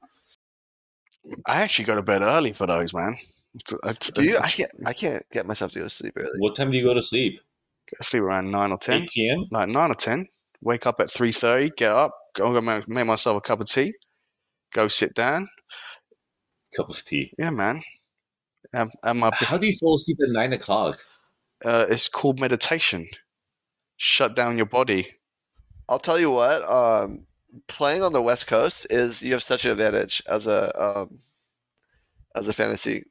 [1.47, 3.17] I actually go to bed early for those, man.
[3.83, 4.39] I, Do you?
[4.39, 4.71] I can't.
[4.87, 6.39] I can't get myself to go to sleep early.
[6.39, 7.41] What time do you go to sleep?
[8.01, 9.03] I sleep around nine or ten.
[9.03, 9.45] 8 p.m.
[9.51, 10.29] like nine or ten.
[10.61, 11.71] Wake up at three thirty.
[11.77, 12.15] Get up.
[12.37, 13.95] Go go make, make myself a cup of tea.
[14.73, 15.49] Go sit down.
[16.77, 17.33] Cup of tea.
[17.39, 17.83] Yeah, man.
[18.73, 21.05] And, and my How do you fall asleep at nine o'clock?
[21.65, 23.07] uh, it's called meditation.
[23.97, 25.09] Shut down your body.
[25.89, 26.63] I'll tell you what.
[26.71, 27.27] Um,
[27.67, 31.19] playing on the West Coast is you have such an advantage as a um,
[32.37, 33.05] as a fantasy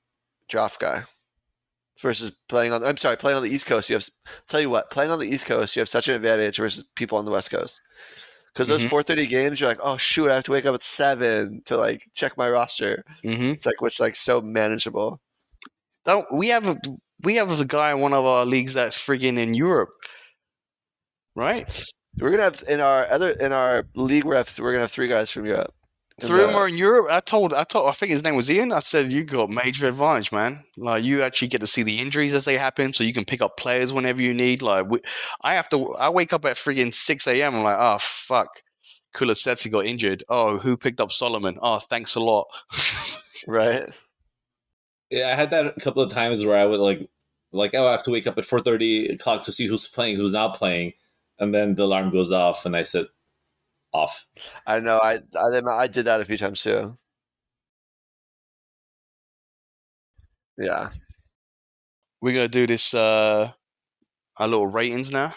[0.50, 1.04] draft guy
[2.02, 2.84] versus playing on.
[2.84, 3.90] I'm sorry, playing on the East Coast.
[3.90, 4.10] You have.
[4.48, 7.18] Tell you what, playing on the East Coast, you have such an advantage versus people
[7.18, 7.82] on the West Coast.
[8.54, 8.90] Because those Mhm.
[8.90, 12.10] 4:30 games, you're like, oh shoot, I have to wake up at seven to like
[12.14, 13.04] check my roster.
[13.24, 15.22] hmm It's like which like so manageable.
[16.06, 16.78] Don't we have a
[17.22, 19.90] we have a guy in one of our leagues that's friggin' in Europe,
[21.36, 21.68] right?
[22.18, 24.24] We're gonna have in our other in our league.
[24.26, 25.74] We have we're gonna have three guys from Europe.
[26.22, 27.08] In Three of them in Europe.
[27.10, 28.72] I told, I told, I think his name was Ian.
[28.72, 30.64] I said you got major advantage, man.
[30.78, 33.42] Like you actually get to see the injuries as they happen, so you can pick
[33.42, 34.62] up players whenever you need.
[34.62, 35.00] Like we,
[35.42, 37.56] I have to, I wake up at friggin' six a.m.
[37.56, 38.50] I'm like, oh fuck,
[39.16, 40.24] Kulusevski got injured.
[40.30, 41.58] Oh, who picked up Solomon?
[41.62, 42.48] Oh, thanks a lot.
[43.48, 43.84] right.
[45.12, 47.10] Yeah, I had that a couple of times where I would like
[47.52, 50.18] like oh, I have to wake up at four thirty o'clock to see who's playing,
[50.18, 50.94] who's not playing,
[51.40, 53.08] and then the alarm goes off, and I said
[53.94, 54.26] off.
[54.68, 54.98] I know.
[55.00, 56.96] I I, did- I did that a few times too.
[60.58, 60.90] Yeah.
[62.22, 63.52] We're gonna do this uh
[64.38, 65.34] our little ratings now.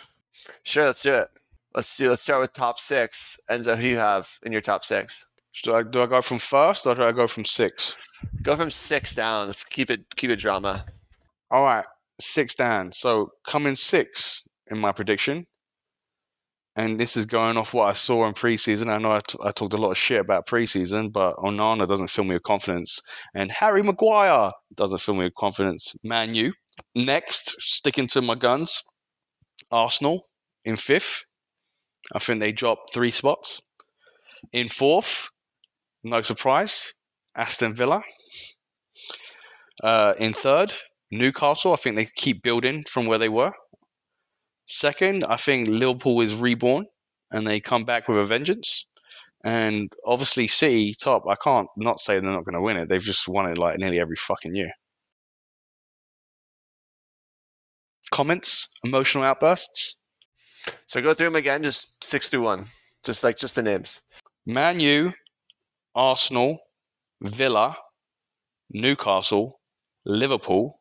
[0.64, 0.86] Sure.
[0.86, 1.28] Let's do it.
[1.74, 2.10] Let's do.
[2.10, 3.38] Let's start with top six.
[3.50, 5.24] Enzo, who do you have in your top six?
[5.62, 7.96] Do I do I go from first or do I go from six?
[8.42, 9.46] Go from six down.
[9.46, 10.84] Let's keep it keep it drama.
[11.50, 11.84] All right,
[12.20, 12.92] six down.
[12.92, 15.46] So coming six in my prediction,
[16.76, 18.88] and this is going off what I saw in preseason.
[18.88, 22.10] I know I, t- I talked a lot of shit about preseason, but Onana doesn't
[22.10, 23.00] fill me with confidence,
[23.34, 25.94] and Harry Maguire doesn't fill me with confidence.
[26.02, 26.52] Man U
[26.94, 28.82] next, sticking to my guns.
[29.70, 30.24] Arsenal
[30.64, 31.24] in fifth.
[32.12, 33.60] I think they dropped three spots.
[34.52, 35.28] In fourth,
[36.02, 36.92] no surprise,
[37.36, 38.02] Aston Villa.
[39.82, 40.72] Uh, in third,
[41.10, 41.72] Newcastle.
[41.72, 43.52] I think they keep building from where they were.
[44.72, 46.86] Second, I think Liverpool is reborn
[47.30, 48.86] and they come back with a vengeance.
[49.44, 51.24] And obviously, City top.
[51.28, 52.88] I can't not say they're not going to win it.
[52.88, 54.70] They've just won it like nearly every fucking year.
[58.10, 59.96] Comments, emotional outbursts.
[60.86, 61.62] So go through them again.
[61.62, 62.64] Just six to one.
[63.04, 64.00] Just like just the names.
[64.46, 65.12] Man U,
[65.94, 66.58] Arsenal,
[67.20, 67.76] Villa,
[68.70, 69.60] Newcastle,
[70.06, 70.80] Liverpool,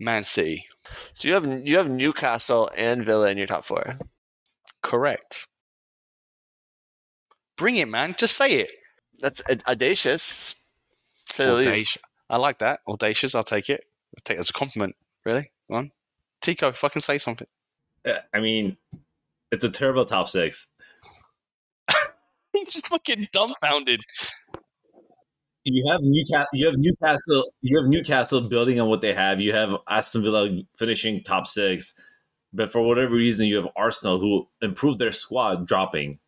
[0.00, 0.64] Man City.
[1.12, 3.98] So you have you have Newcastle and Villa in your top four.
[4.82, 5.46] Correct.
[7.56, 8.14] Bring it, man.
[8.18, 8.72] Just say it.
[9.20, 10.56] That's a- audacious.
[11.26, 11.68] Say the least.
[11.68, 12.02] Audacious.
[12.30, 12.80] I like that.
[12.88, 13.34] Audacious.
[13.34, 13.84] I'll take it.
[14.16, 14.96] I'll take it as a compliment.
[15.24, 15.50] Really?
[15.70, 15.92] Go on.
[16.40, 17.46] Tico, fucking say something.
[18.06, 18.78] Uh, I mean,
[19.52, 20.68] it's a terrible top six.
[22.52, 24.00] He's just fucking dumbfounded.
[25.64, 26.46] You have Newcastle.
[26.52, 27.52] You have Newcastle.
[27.60, 29.40] You have Newcastle building on what they have.
[29.40, 31.94] You have Aston Villa finishing top six,
[32.52, 36.18] but for whatever reason, you have Arsenal who improved their squad dropping,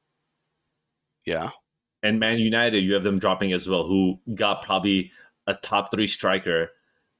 [1.24, 1.51] Yeah.
[2.03, 5.11] and Man United you have them dropping as well, who got probably
[5.47, 6.70] a top three striker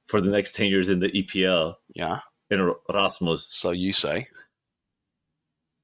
[0.07, 2.19] for the next ten years in the EPL Yeah.
[2.51, 3.45] in Rasmus.
[3.47, 4.27] So you say.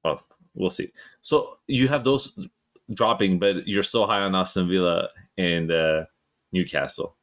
[0.04, 0.20] Oh,
[0.54, 0.92] we'll see.
[1.22, 2.48] So you have those
[2.94, 6.04] dropping, but you're so high on Aston Villa and uh,
[6.52, 7.16] Newcastle.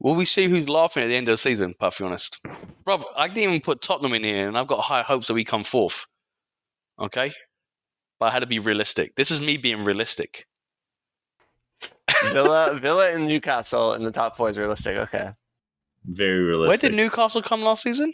[0.00, 2.40] Will we see who's laughing at the end of the season, perfectly honest?
[2.84, 5.44] Bro, I didn't even put Tottenham in here, and I've got high hopes that we
[5.44, 6.06] come fourth.
[6.98, 7.32] Okay?
[8.18, 9.14] But I had to be realistic.
[9.14, 10.46] This is me being realistic.
[12.32, 14.96] Villa, Villa, and Newcastle in the top four is realistic.
[14.96, 15.32] Okay.
[16.04, 16.82] Very realistic.
[16.82, 18.12] Where did Newcastle come last season?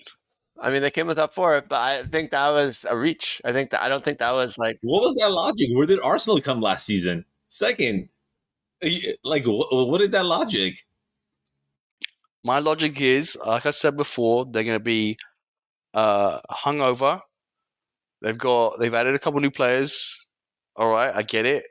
[0.61, 3.43] I mean, they came with the top four, but I think that was a reach.
[3.45, 5.69] I think that I don't think that was like what was that logic?
[5.73, 7.27] Where did Arsenal come last season?
[7.49, 8.09] Second.
[9.25, 10.79] Like, wh- what is that logic?
[12.45, 15.17] My logic is, like I said before, they're going to be
[15.95, 17.21] uh, hungover.
[18.23, 20.17] They've got they've added a couple new players.
[20.77, 21.65] All right, I get it.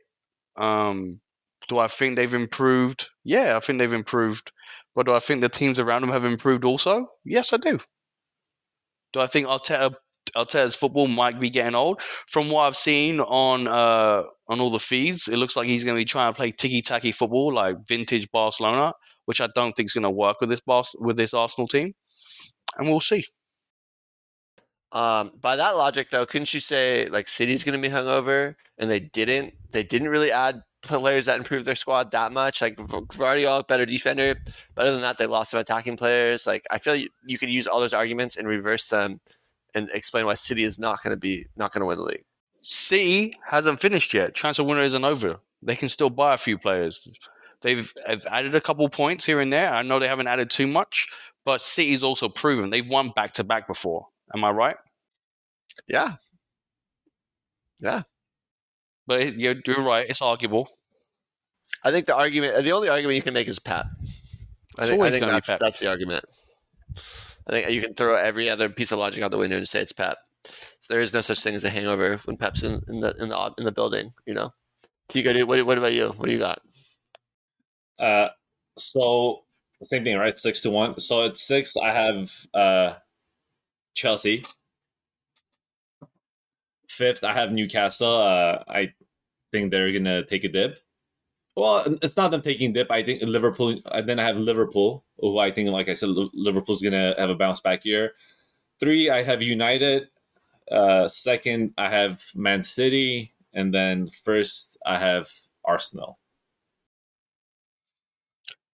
[0.58, 1.20] Um,
[1.68, 3.08] do I think they've improved?
[3.24, 4.51] Yeah, I think they've improved.
[4.95, 7.08] But do I think the teams around them have improved also?
[7.24, 7.80] Yes, I do.
[9.14, 9.93] Do I think Arteta
[10.36, 12.01] Arteta's football might be getting old?
[12.01, 15.95] From what I've seen on uh, on all the feeds, it looks like he's going
[15.95, 18.93] to be trying to play ticky tacky football like vintage Barcelona,
[19.25, 20.61] which I don't think is going to work with this
[20.99, 21.93] with this Arsenal team.
[22.77, 23.25] And we'll see.
[24.91, 28.89] Um, by that logic, though, couldn't you say like City's going to be hungover, and
[28.89, 29.53] they didn't?
[29.71, 32.61] They didn't really add players that improved their squad that much.
[32.61, 34.36] Like Gvardiol, better defender,
[34.73, 36.47] but other than that, they lost some attacking players.
[36.47, 39.19] Like I feel you, you could use all those arguments and reverse them,
[39.76, 42.23] and explain why City is not going to be not going to win the league.
[42.61, 44.34] City hasn't finished yet.
[44.34, 45.38] Transfer window isn't over.
[45.61, 47.07] They can still buy a few players.
[47.61, 49.71] They've, have added a couple points here and there.
[49.71, 51.07] I know they haven't added too much,
[51.45, 54.07] but City's also proven they've won back to back before.
[54.34, 54.78] Am I right?
[55.88, 56.13] Yeah,
[57.80, 58.03] yeah.
[59.07, 60.09] But you're, you're right.
[60.09, 60.69] It's arguable.
[61.84, 63.86] I think the argument, the only argument you can make is Pep.
[64.78, 66.26] I It's think, I think that's, that's the argument.
[67.47, 69.81] I think you can throw every other piece of logic out the window and say
[69.81, 70.17] it's Pep.
[70.45, 73.29] So there is no such thing as a hangover when Pep's in, in the in
[73.29, 74.13] the in the building.
[74.25, 74.53] You know.
[75.07, 76.09] Tico, what, what about you?
[76.09, 76.61] What do you got?
[77.99, 78.29] Uh,
[78.77, 79.43] so
[79.83, 80.37] same thing, right?
[80.37, 80.99] Six to one.
[80.99, 82.93] So at six, I have uh,
[83.93, 84.43] Chelsea.
[86.89, 88.07] Fifth, I have Newcastle.
[88.07, 88.93] Uh, I
[89.51, 90.79] think they're gonna take a dip.
[91.56, 92.91] Well, it's not them taking dip.
[92.91, 93.80] I think Liverpool.
[93.86, 97.36] And then I have Liverpool, who I think, like I said, Liverpool's gonna have a
[97.36, 98.14] bounce back year.
[98.80, 100.10] Three, I have United.
[100.70, 105.30] Uh, second, I have Man City, and then first, I have
[105.64, 106.20] Arsenal.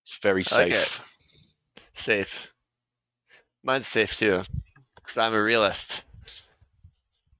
[0.01, 1.03] It's very I like safe.
[1.93, 2.53] Safe.
[3.63, 4.41] Mine's safe too,
[4.95, 6.05] because I'm a realist.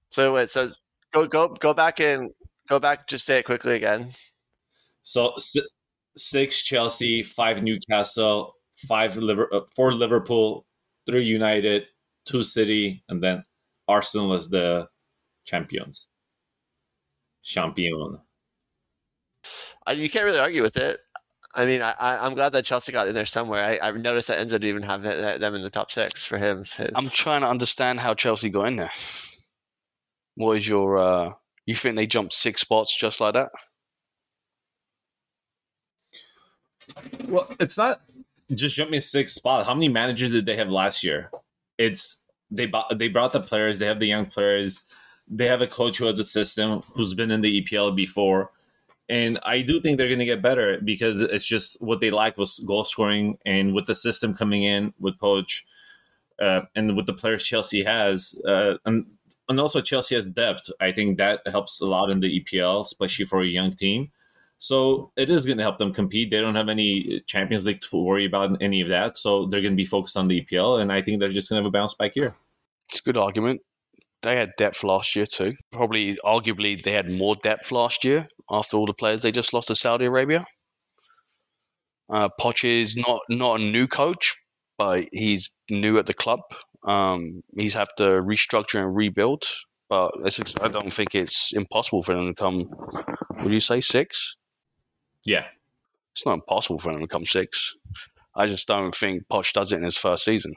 [0.10, 0.70] So wait, so
[1.12, 2.30] go go go back and
[2.68, 3.08] go back.
[3.08, 4.12] Just say it quickly again.
[5.12, 5.36] So
[6.16, 8.54] six Chelsea, five Newcastle,
[8.88, 10.66] five Liver- uh, four Liverpool,
[11.06, 11.84] three United,
[12.26, 13.44] two City, and then
[13.90, 14.88] Arsenal as the
[15.46, 16.08] champions.
[17.44, 18.20] Champion.
[19.86, 21.00] I, you can't really argue with it.
[21.54, 23.66] I mean, I, I, am glad that Chelsea got in there somewhere.
[23.66, 26.60] I, I noticed that Enzo didn't even have them in the top six for him.
[26.60, 26.92] His.
[26.96, 28.92] I'm trying to understand how Chelsea got in there.
[30.36, 30.98] What is your?
[30.98, 31.34] uh
[31.66, 33.50] You think they jumped six spots just like that?
[37.28, 38.02] Well, it's not
[38.54, 39.68] just jumping six spots.
[39.68, 41.32] How many managers did they have last year?
[41.78, 43.80] It's they bought, they brought the players.
[43.80, 44.84] They have the young players.
[45.28, 48.52] They have a coach who has a system who's been in the EPL before
[49.12, 52.38] and I do think they're going to get better because it's just what they like
[52.38, 55.64] was goal scoring, and with the system coming in with Poch,
[56.42, 59.06] uh, and with the players Chelsea has, uh, and
[59.50, 60.70] and also Chelsea has depth.
[60.80, 64.12] I think that helps a lot in the EPL, especially for a young team.
[64.62, 66.30] So it is going to help them compete.
[66.30, 69.74] They don't have any Champions League to worry about any of that, so they're going
[69.74, 71.72] to be focused on the EPL, and I think they're just going to have a
[71.72, 72.36] bounce back here.
[72.88, 73.62] It's a good argument
[74.22, 75.56] they had depth last year too.
[75.72, 79.68] Probably, arguably, they had more depth last year after all the players they just lost
[79.68, 80.46] to Saudi Arabia.
[82.10, 84.36] Uh, Poch is not not a new coach,
[84.78, 86.42] but he's new at the club.
[86.84, 89.44] Um, he's have to restructure and rebuild.
[89.90, 90.12] But
[90.62, 92.70] I don't think it's impossible for them to come.
[93.44, 94.36] Would you say six?
[95.26, 95.46] Yeah,
[96.14, 97.76] it's not impossible for them to come six.
[98.36, 100.54] I just don't think Poch does it in his first season.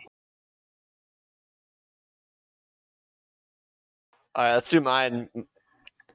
[4.35, 5.29] All right, let's do mine.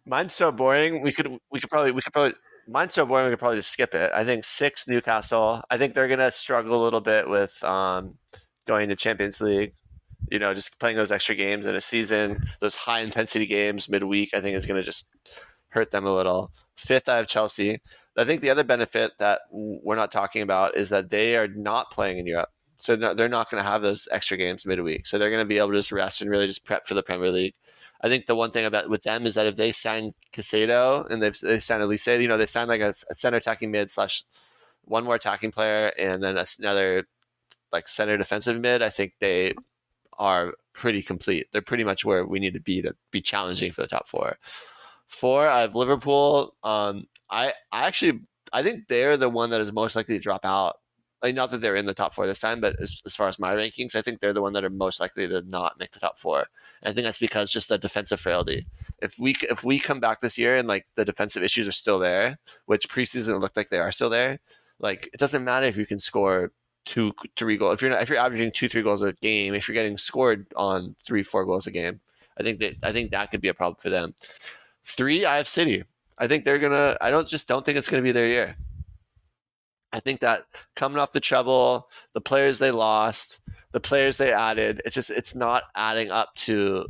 [0.06, 1.02] Mine's so boring.
[1.02, 2.34] We could we could probably we could probably
[2.68, 4.12] mine's so boring we could probably just skip it.
[4.14, 5.64] I think six Newcastle.
[5.70, 8.18] I think they're gonna struggle a little bit with um,
[8.68, 9.74] going to Champions League.
[10.32, 14.34] You know, just playing those extra games in a season, those high intensity games midweek.
[14.34, 15.08] I think is gonna just
[15.70, 16.52] hurt them a little.
[16.76, 17.82] Fifth, I have Chelsea.
[18.20, 21.90] I think the other benefit that we're not talking about is that they are not
[21.92, 22.50] playing in Europe.
[22.78, 25.06] So they're not going to have those extra games midweek.
[25.06, 27.04] So they're going to be able to just rest and really just prep for the
[27.04, 27.54] Premier League.
[28.02, 31.22] I think the one thing about with them is that if they sign Caicedo and
[31.22, 34.24] they've they signed Olise, you know, they signed like a, a center attacking mid slash
[34.86, 37.08] one more attacking player and then another
[37.74, 38.82] like center defensive mid.
[38.82, 39.54] I think they
[40.18, 41.48] are pretty complete.
[41.52, 44.38] They're pretty much where we need to be to be challenging for the top four.
[45.08, 46.56] Four, I have Liverpool.
[46.64, 48.22] Um, I I actually
[48.54, 50.78] I think they're the one that is most likely to drop out
[51.22, 53.40] like not that they're in the top four this time, but as, as, far as
[53.40, 56.00] my rankings, I think they're the one that are most likely to not make the
[56.00, 56.48] top four.
[56.82, 58.66] And I think that's because just the defensive frailty.
[59.02, 62.00] If we if we come back this year and like the defensive issues are still
[62.00, 64.40] there, which preseason looked like they are still there,
[64.80, 66.52] like it doesn't matter if you can score
[66.86, 67.76] two three goals.
[67.76, 70.48] If you're not, if you're averaging two three goals a game, if you're getting scored
[70.56, 72.00] on three four goals a game,
[72.40, 74.16] I think that I think that could be a problem for them.
[74.86, 75.84] Three, I have City.
[76.20, 76.98] I think they're gonna.
[77.02, 78.58] I don't just don't think it's gonna be their year.
[79.92, 80.46] I think that
[80.76, 83.40] coming off the treble, the players they lost,
[83.72, 86.86] the players they added, it's just it's not adding up to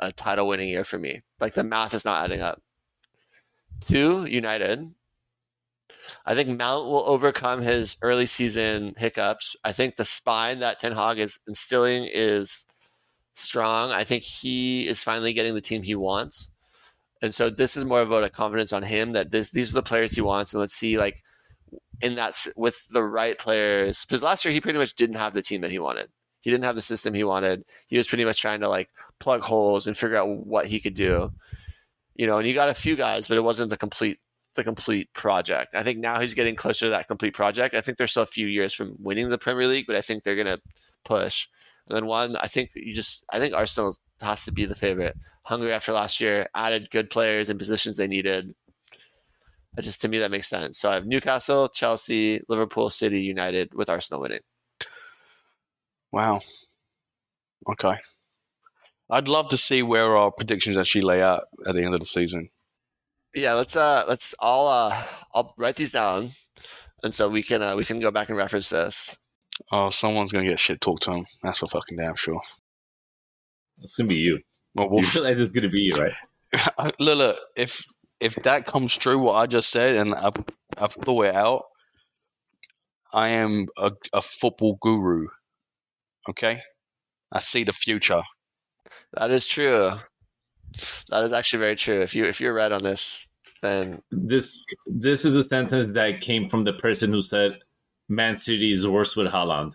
[0.00, 1.22] a title winning year for me.
[1.40, 2.62] Like the math is not adding up.
[3.80, 4.92] Two, United.
[6.24, 9.56] I think Mount will overcome his early season hiccups.
[9.64, 12.66] I think the spine that Ten Hag is instilling is
[13.34, 13.92] strong.
[13.92, 16.50] I think he is finally getting the team he wants.
[17.26, 19.82] And so this is more of a confidence on him that this these are the
[19.82, 20.54] players he wants.
[20.54, 21.24] And let's see like
[22.00, 24.04] in that with the right players.
[24.04, 26.08] Because last year he pretty much didn't have the team that he wanted.
[26.40, 27.64] He didn't have the system he wanted.
[27.88, 30.94] He was pretty much trying to like plug holes and figure out what he could
[30.94, 31.32] do.
[32.14, 34.20] You know, and he got a few guys, but it wasn't the complete
[34.54, 35.74] the complete project.
[35.74, 37.74] I think now he's getting closer to that complete project.
[37.74, 40.22] I think they're still a few years from winning the Premier League, but I think
[40.22, 40.60] they're gonna
[41.04, 41.48] push.
[41.88, 45.16] And then one, I think you just I think Arsenal has to be the favorite.
[45.46, 48.54] Hungry after last year, added good players in positions they needed
[49.82, 50.78] just to me that makes sense.
[50.78, 54.40] So I have Newcastle, Chelsea, Liverpool, City, United, with Arsenal winning.
[56.12, 56.40] Wow.
[57.68, 57.96] Okay.
[59.10, 62.06] I'd love to see where our predictions actually lay out at the end of the
[62.06, 62.48] season.
[63.34, 66.30] Yeah, let's uh let's all uh I'll write these down,
[67.02, 69.16] and so we can uh, we can go back and reference this.
[69.70, 71.26] Oh, someone's gonna get shit talked to him.
[71.42, 72.40] That's for fucking damn sure.
[73.82, 74.40] It's gonna be you.
[74.76, 76.12] Well, we'll you realize it's gonna be you, right?
[76.78, 77.82] Uh, look, look, if
[78.20, 80.36] if that comes true, what I just said, and I've
[80.78, 81.64] I've thought it out,
[83.12, 85.26] I am a, a football guru.
[86.28, 86.60] Okay,
[87.32, 88.22] I see the future.
[89.14, 89.92] That is true.
[91.10, 92.00] That is actually very true.
[92.00, 93.28] If you if you're right on this,
[93.62, 97.58] then this this is a sentence that came from the person who said
[98.08, 99.72] Man City is worse with Haaland.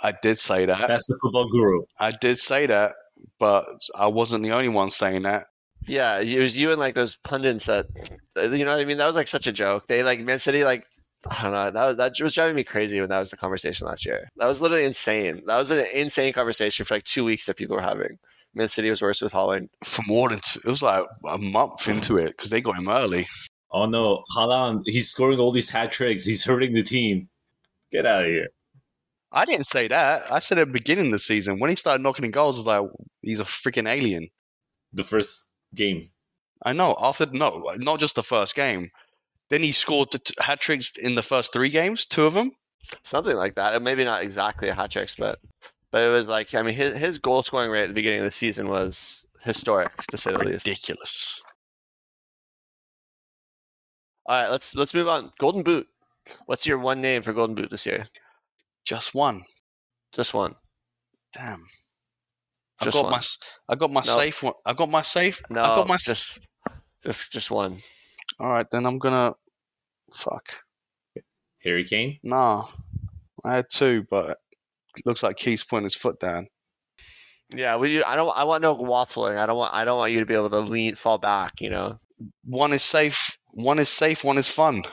[0.00, 0.88] I did say that.
[0.88, 1.82] That's the football guru.
[1.98, 2.94] I did say that,
[3.38, 5.46] but I wasn't the only one saying that.
[5.86, 7.86] Yeah, it was you and like those pundits that,
[8.36, 8.98] uh, you know what I mean.
[8.98, 9.88] That was like such a joke.
[9.88, 10.86] They like Man City like
[11.28, 11.70] I don't know.
[11.70, 14.28] That was, that was driving me crazy when that was the conversation last year.
[14.36, 15.42] That was literally insane.
[15.46, 18.18] That was an insane conversation for like two weeks that people were having.
[18.54, 19.68] Man City was worse with Haaland.
[19.84, 22.88] For more than two, it was like a month into it because they got him
[22.88, 23.26] early.
[23.70, 26.24] Oh no, Haaland, he's scoring all these hat tricks.
[26.24, 27.28] He's hurting the team.
[27.90, 28.48] Get out of here.
[29.32, 30.30] I didn't say that.
[30.30, 32.80] I said at the beginning of the season when he started knocking in goals, I
[32.80, 32.90] was like,
[33.22, 34.28] he's a freaking alien.
[34.92, 36.10] The first game.
[36.64, 36.96] I know.
[37.00, 38.90] After no, not just the first game.
[39.48, 42.52] Then he scored the t- hat tricks in the first three games, two of them.
[43.02, 43.80] Something like that.
[43.82, 45.38] Maybe not exactly a hat trick, but
[45.90, 48.24] but it was like I mean his his goal scoring rate at the beginning of
[48.24, 50.66] the season was historic to say the least.
[50.66, 51.40] Ridiculous.
[54.26, 55.32] All right, let's let's move on.
[55.38, 55.88] Golden Boot.
[56.46, 58.06] What's your one name for Golden Boot this year?
[58.84, 59.42] Just one.
[60.12, 60.54] Just one.
[61.32, 61.64] Damn.
[62.80, 63.10] I got one.
[63.12, 64.14] my s- I got my No.
[64.16, 64.54] safe one.
[64.66, 65.42] I got my safe.
[65.48, 66.40] No, I got my s- just
[67.04, 67.80] just just one.
[68.40, 69.34] All right, then I'm gonna
[70.12, 70.52] fuck.
[71.62, 72.18] Harry Kane.
[72.24, 72.66] Nah.
[73.44, 74.38] I had two, but
[74.96, 76.48] it looks like Keith's putting his foot down.
[77.54, 78.02] Yeah, we.
[78.02, 78.36] I don't.
[78.36, 79.36] I want no waffling.
[79.36, 79.72] I don't want.
[79.74, 81.60] I don't want you to be able to lean, fall back.
[81.60, 81.98] You know.
[82.44, 83.36] One is safe.
[83.52, 84.24] One is safe.
[84.24, 84.84] One is fun.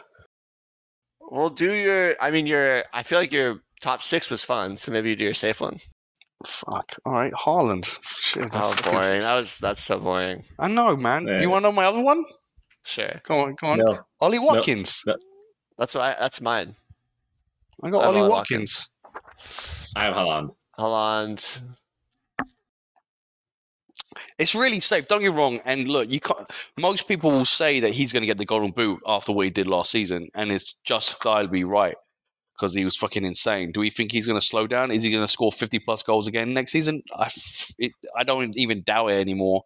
[1.21, 2.15] Well, do your.
[2.21, 2.83] I mean, your.
[2.93, 5.80] I feel like your top six was fun, so maybe you do your safe one.
[6.45, 6.95] Fuck.
[7.05, 7.86] All right, Haaland.
[8.03, 9.21] Shit, that's Oh, fucking- boring.
[9.21, 9.57] That was.
[9.57, 10.45] That's so boring.
[10.57, 11.27] I know, man.
[11.27, 11.41] Yeah.
[11.41, 12.23] You want to know my other one?
[12.86, 13.19] Sure.
[13.25, 13.80] Go on, go on.
[13.80, 13.99] No.
[14.21, 15.03] Ollie Watkins.
[15.77, 16.01] That's what.
[16.03, 16.75] I, that's mine.
[17.84, 18.88] I got I Ollie Ollie Watkins.
[19.95, 20.55] I have Haaland.
[20.77, 21.61] Holland.
[24.38, 25.07] It's really safe.
[25.07, 25.59] Don't get me wrong.
[25.65, 26.49] And look, you can't.
[26.77, 29.51] Most people will say that he's going to get the golden boot after what he
[29.51, 31.95] did last season, and it's justifiably right
[32.60, 33.72] because he was fucking insane.
[33.72, 34.91] Do we think he's going to slow down?
[34.91, 37.01] Is he going to score fifty plus goals again next season?
[37.16, 39.64] I, f- it, I don't even doubt it anymore.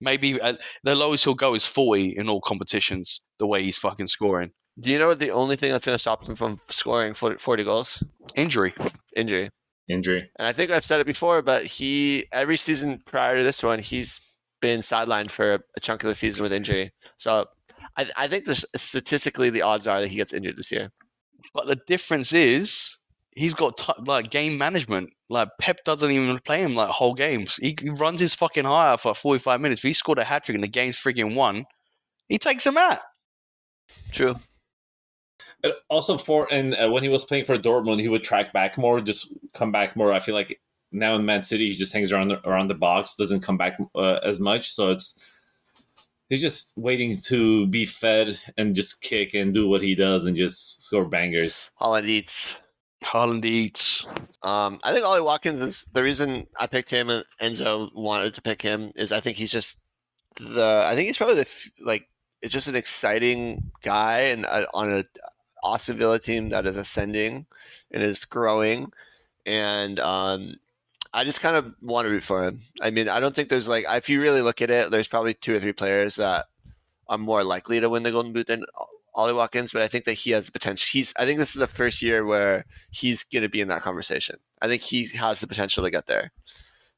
[0.00, 0.54] Maybe uh,
[0.84, 3.22] the lowest he'll go is forty in all competitions.
[3.38, 5.98] The way he's fucking scoring, Do you know what the only thing that's going to
[5.98, 8.02] stop him from scoring 40, 40 goals?
[8.34, 8.74] injury.
[9.14, 9.50] Injury.
[9.88, 10.28] Injury.
[10.38, 13.78] And I think I've said it before, but he every season prior to this one,
[13.78, 14.20] he's
[14.60, 16.92] been sidelined for a chunk of the season with injury.
[17.16, 17.46] So
[17.96, 20.90] I, I think there's statistically the odds are that he gets injured this year.
[21.56, 22.98] But the difference is
[23.34, 25.10] he's got t- like game management.
[25.30, 27.56] Like Pep doesn't even play him like whole games.
[27.56, 29.80] He, he runs his fucking higher for 45 minutes.
[29.80, 31.64] If he scored a hat trick and the game's freaking won,
[32.28, 33.00] he takes him out.
[34.12, 34.36] True.
[35.62, 38.76] But also for and uh, when he was playing for Dortmund, he would track back
[38.76, 40.12] more, just come back more.
[40.12, 40.60] I feel like
[40.92, 43.78] now in Man City, he just hangs around the, around the box, doesn't come back
[43.94, 44.72] uh, as much.
[44.72, 45.18] So it's
[46.28, 50.36] he's just waiting to be fed and just kick and do what he does and
[50.36, 51.70] just score bangers.
[51.80, 52.58] Haaland eats.
[53.04, 54.06] Haaland eats.
[54.42, 58.42] Um, I think Ollie Watkins is the reason I picked him and Enzo wanted to
[58.42, 59.78] pick him is I think he's just
[60.36, 62.08] the I think he's probably the like
[62.42, 65.04] it's just an exciting guy and uh, on a
[65.64, 67.46] Aston Villa team that is ascending
[67.90, 68.92] and is growing
[69.44, 70.56] and um,
[71.16, 72.60] I just kind of want to root for him.
[72.82, 75.32] I mean, I don't think there's like if you really look at it, there's probably
[75.32, 76.44] two or three players that
[77.08, 78.66] are more likely to win the Golden Boot than
[79.14, 80.86] Ollie Watkins, but I think that he has the potential.
[80.92, 83.80] He's I think this is the first year where he's going to be in that
[83.80, 84.36] conversation.
[84.60, 86.32] I think he has the potential to get there.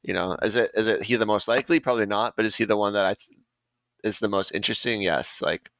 [0.03, 1.79] You know, is it is it he the most likely?
[1.79, 3.39] Probably not, but is he the one that I th-
[4.03, 5.01] is the most interesting?
[5.01, 5.71] Yes, like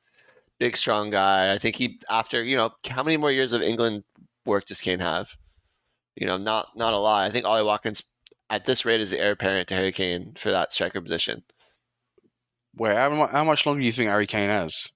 [0.61, 1.53] big strong guy.
[1.53, 4.05] I think he after you know how many more years of England
[4.47, 5.37] work does Kane have?
[6.15, 7.25] You know, not not a lot.
[7.25, 8.05] I think Ollie Watkins
[8.51, 11.45] at this rate is the heir apparent to Harry Kane for that striker position.
[12.77, 14.89] Wait, how, how much longer do you think Harry Kane has?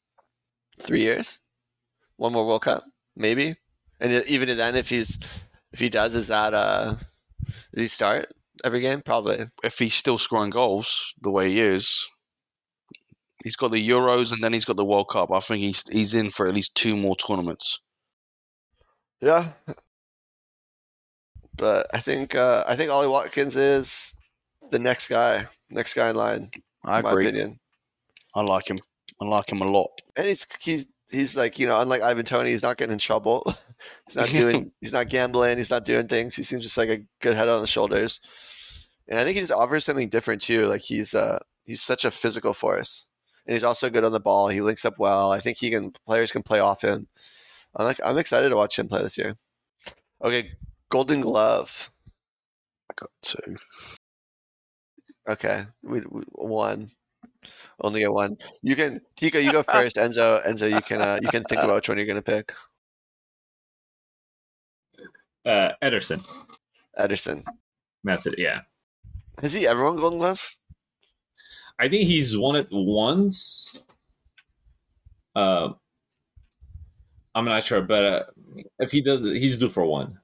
[0.81, 1.39] Three years,
[2.16, 2.85] one more World Cup,
[3.16, 3.55] maybe.
[4.01, 5.18] And even then, if he's
[5.72, 6.97] if he does, is that uh,
[7.72, 8.32] does he start
[8.64, 9.02] every game?
[9.02, 9.47] Probably.
[9.62, 12.09] If he's still scoring goals the way he is,
[13.44, 15.31] he's got the Euros and then he's got the World Cup.
[15.31, 17.81] I think he's he's in for at least two more tournaments.
[19.20, 19.51] Yeah.
[21.56, 24.14] But I think uh, I think Ollie Watkins is
[24.70, 26.50] the next guy, next guy in line.
[26.84, 27.28] I in my agree.
[27.28, 27.60] opinion.
[28.34, 28.78] I like him.
[29.20, 29.90] I like him a lot.
[30.16, 33.42] And he's he's he's like you know unlike Ivan Toney, he's not getting in trouble.
[34.06, 35.58] he's not doing he's not gambling.
[35.58, 36.34] He's not doing things.
[36.34, 38.20] He seems just like a good head on the shoulders.
[39.08, 40.66] And I think he just offers something different too.
[40.66, 43.06] Like he's uh he's such a physical force,
[43.46, 44.48] and he's also good on the ball.
[44.48, 45.32] He links up well.
[45.32, 47.08] I think he can players can play off him.
[47.76, 49.36] I'm like I'm excited to watch him play this year.
[50.24, 50.52] Okay,
[50.93, 51.90] Golden Glove.
[52.90, 53.56] I got two.
[55.27, 56.90] Okay, we, we one.
[57.81, 58.36] Only get one.
[58.60, 59.39] You can Tico.
[59.39, 59.97] You go first.
[59.97, 60.47] Enzo.
[60.47, 60.70] Enzo.
[60.70, 61.01] You can.
[61.01, 62.52] Uh, you can think about which one you're gonna pick.
[65.47, 66.23] Uh, Ederson.
[66.98, 67.43] Ederson.
[68.05, 68.35] Method.
[68.36, 68.60] Yeah.
[69.40, 70.56] Has he ever won Golden Glove?
[71.78, 73.81] I think he's won it once.
[75.35, 75.70] Uh,
[77.35, 78.23] I'm not sure, but uh,
[78.78, 80.19] if he does, it, he's due for one.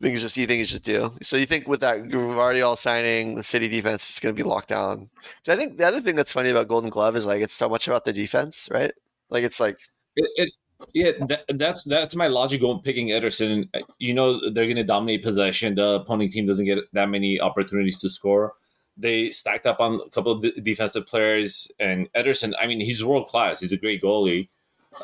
[0.00, 1.12] I think it's just you think it's just due.
[1.22, 4.68] So you think with that Gvardiol signing, the City defense is going to be locked
[4.68, 5.10] down.
[5.44, 7.68] So I think the other thing that's funny about Golden Glove is like it's so
[7.68, 8.92] much about the defense, right?
[9.28, 9.80] Like it's like
[10.14, 10.52] It, it
[10.94, 13.68] yeah, that, that's that's my logic going picking Ederson.
[13.98, 15.74] You know they're going to dominate possession.
[15.74, 18.54] The opposing team doesn't get that many opportunities to score.
[18.96, 22.54] They stacked up on a couple of defensive players, and Ederson.
[22.60, 23.60] I mean, he's world class.
[23.60, 24.48] He's a great goalie.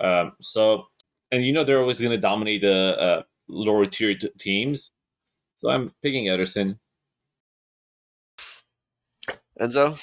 [0.01, 0.87] Um, so,
[1.33, 4.91] and you know they're always going to dominate the uh, lower tier t- teams.
[5.57, 6.79] So I'm picking Ederson.
[9.61, 10.01] Enzo.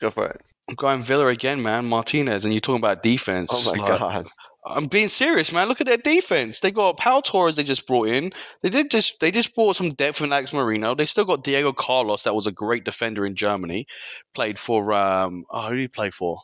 [0.00, 0.40] Go for it.
[0.68, 1.86] I'm going Villa again, man.
[1.86, 3.50] Martinez, and you're talking about defense.
[3.52, 4.26] Oh my like, god.
[4.66, 5.68] I'm being serious, man.
[5.68, 6.60] Look at their defense.
[6.60, 7.56] They got Pau Torres.
[7.56, 8.32] They just brought in.
[8.62, 9.20] They did just.
[9.20, 10.94] They just brought some depth in Alex Moreno.
[10.94, 12.22] They still got Diego Carlos.
[12.22, 13.86] That was a great defender in Germany.
[14.34, 14.94] Played for.
[14.94, 15.44] Um.
[15.50, 16.40] Oh, who did he play for?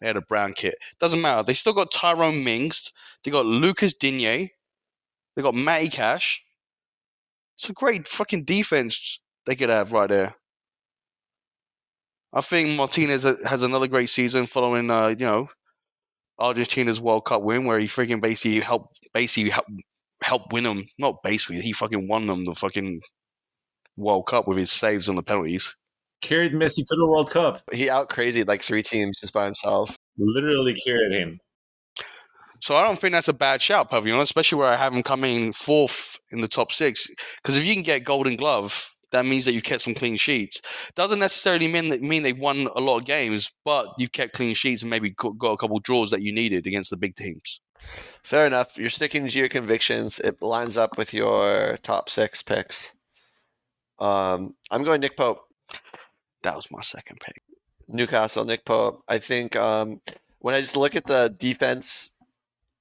[0.00, 0.76] They had a brown kit.
[1.00, 1.42] Doesn't matter.
[1.42, 2.92] They still got Tyrone Mings.
[3.24, 4.52] They got Lucas Digne.
[5.38, 6.44] They got Matty Cash.
[7.56, 10.34] It's a great fucking defense they could have right there.
[12.32, 15.48] I think Martinez has another great season following, uh, you know,
[16.40, 19.66] Argentina's World Cup win, where he freaking basically helped, basically help,
[20.20, 20.88] help win them.
[20.98, 23.00] Not basically, he fucking won them the fucking
[23.96, 25.76] World Cup with his saves on the penalties.
[26.20, 27.62] Carried Messi to the World Cup.
[27.72, 29.96] He out crazied like three teams just by himself.
[30.18, 31.38] Literally carried him.
[32.60, 35.52] So I don't think that's a bad shout, Pavilion, especially where I have him coming
[35.52, 37.08] fourth in the top six.
[37.42, 40.60] Because if you can get Golden Glove, that means that you've kept some clean sheets.
[40.94, 44.54] Doesn't necessarily mean that mean they've won a lot of games, but you've kept clean
[44.54, 47.60] sheets and maybe got a couple draws that you needed against the big teams.
[48.22, 48.76] Fair enough.
[48.76, 50.18] You're sticking to your convictions.
[50.18, 52.92] It lines up with your top six picks.
[53.98, 55.40] Um, I'm going Nick Pope,
[56.42, 57.42] That was my second pick.
[57.88, 58.44] Newcastle.
[58.44, 59.02] Nick Pope.
[59.08, 60.00] I think um,
[60.40, 62.10] when I just look at the defense,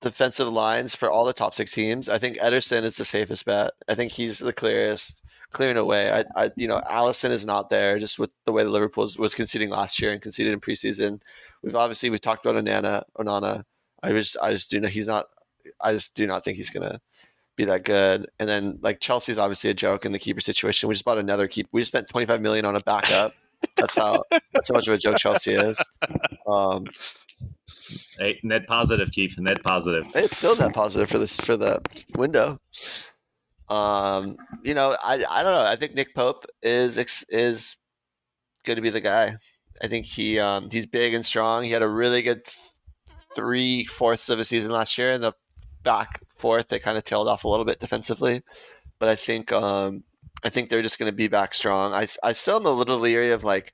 [0.01, 3.71] defensive lines for all the top six teams, I think Ederson is the safest bet.
[3.87, 6.11] I think he's the clearest, clearing away.
[6.11, 9.35] I, I you know, Alisson is not there just with the way the Liverpool was,
[9.35, 11.21] conceding last year and conceded in preseason.
[11.63, 13.03] We've obviously we talked about Onana.
[13.17, 13.63] Onana.
[14.03, 15.25] I just I just do know he's not.
[15.81, 17.01] I just do not think he's gonna
[17.55, 18.29] be that good.
[18.39, 20.87] And then like Chelsea's obviously a joke in the keeper situation.
[20.87, 21.67] We just bought another keep.
[21.71, 23.33] We just spent 25 million on a backup.
[23.75, 25.81] That's how that's how much of a joke Chelsea is.
[26.47, 26.85] Um,
[28.19, 29.37] Hey, net positive, Keith.
[29.37, 30.05] Net positive.
[30.15, 31.81] it's still net positive for this for the
[32.15, 32.59] window.
[33.69, 35.61] Um, you know, I I don't know.
[35.61, 36.97] I think Nick Pope is
[37.29, 37.77] is
[38.65, 39.37] going to be the guy.
[39.81, 41.63] I think he um he's big and strong.
[41.63, 42.41] He had a really good
[43.35, 45.11] three fourths of a season last year.
[45.11, 45.33] and the
[45.83, 48.41] back fourth, they kind of tailed off a little bit defensively,
[48.99, 50.03] but I think um
[50.43, 51.93] I think they're just going to be back strong.
[51.93, 53.73] I I still am a little leery of like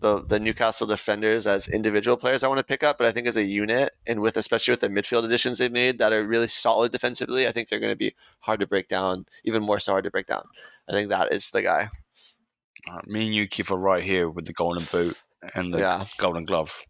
[0.00, 3.26] the the Newcastle defenders as individual players I want to pick up, but I think
[3.26, 6.48] as a unit and with especially with the midfield additions they've made that are really
[6.48, 9.92] solid defensively, I think they're going to be hard to break down, even more so
[9.92, 10.44] hard to break down.
[10.88, 11.90] I think that is the guy.
[12.88, 15.16] All right, me and you, Keith, are right here with the golden boot
[15.54, 16.04] and the Yeah.
[16.18, 16.84] golden glove.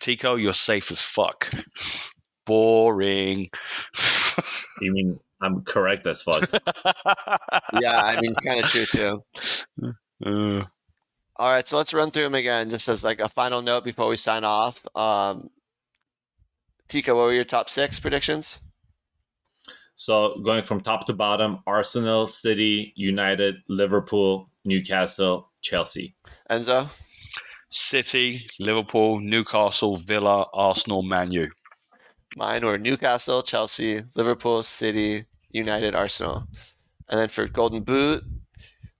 [0.00, 1.48] Tico, you're safe as fuck.
[2.46, 3.50] Boring.
[4.80, 6.48] You mean I'm correct as fuck?
[7.80, 9.22] Yeah, I mean, kind of true too.
[10.24, 10.62] Uh,
[11.38, 14.08] All right, so let's run through them again, just as like a final note before
[14.08, 14.86] we sign off.
[14.96, 15.50] Um,
[16.88, 18.60] Tico, what were your top six predictions?
[19.96, 26.14] so going from top to bottom: Arsenal, City, United, Liverpool, Newcastle, Chelsea.
[26.50, 26.88] Enzo,
[27.70, 31.50] City, Liverpool, Newcastle, Villa, Arsenal, Man U.
[32.36, 36.46] mine were Newcastle, Chelsea, Liverpool, City, United, Arsenal,
[37.08, 38.24] and then for Golden Boot,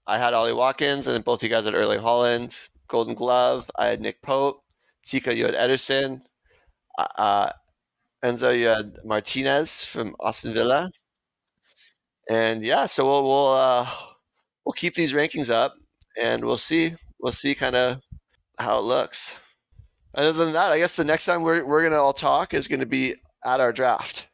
[0.07, 2.69] I had Ollie Watkins, and then both you guys had Erling Haaland.
[2.87, 4.63] Golden Glove, I had Nick Pope.
[5.05, 6.21] Tico, you had Ederson.
[6.97, 7.51] Uh, uh,
[8.23, 10.89] Enzo, you had Martinez from Aston Villa.
[12.29, 13.87] And yeah, so we'll we'll uh,
[14.65, 15.75] we'll keep these rankings up,
[16.17, 18.01] and we'll see we'll see kind of
[18.59, 19.37] how it looks.
[20.13, 22.85] Other than that, I guess the next time we're we're gonna all talk is gonna
[22.85, 23.15] be
[23.45, 24.29] at our draft.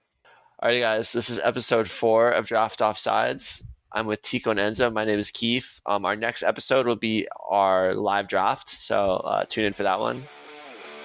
[0.61, 3.63] Alrighty, guys, this is episode four of Draft Offsides.
[3.93, 4.91] I'm with Tico and Enzo.
[4.91, 5.79] My name is Keith.
[5.85, 9.99] Um, our next episode will be our live draft, so uh, tune in for that
[9.99, 10.23] one.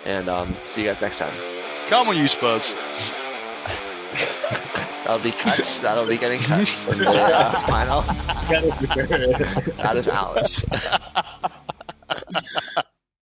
[0.07, 1.35] And um, see you guys next time.
[1.89, 2.73] Come on, you Spurs.
[5.05, 5.81] That'll be cut.
[5.83, 8.01] That'll be getting cut from the uh, spinal.
[9.77, 10.65] That is Alex.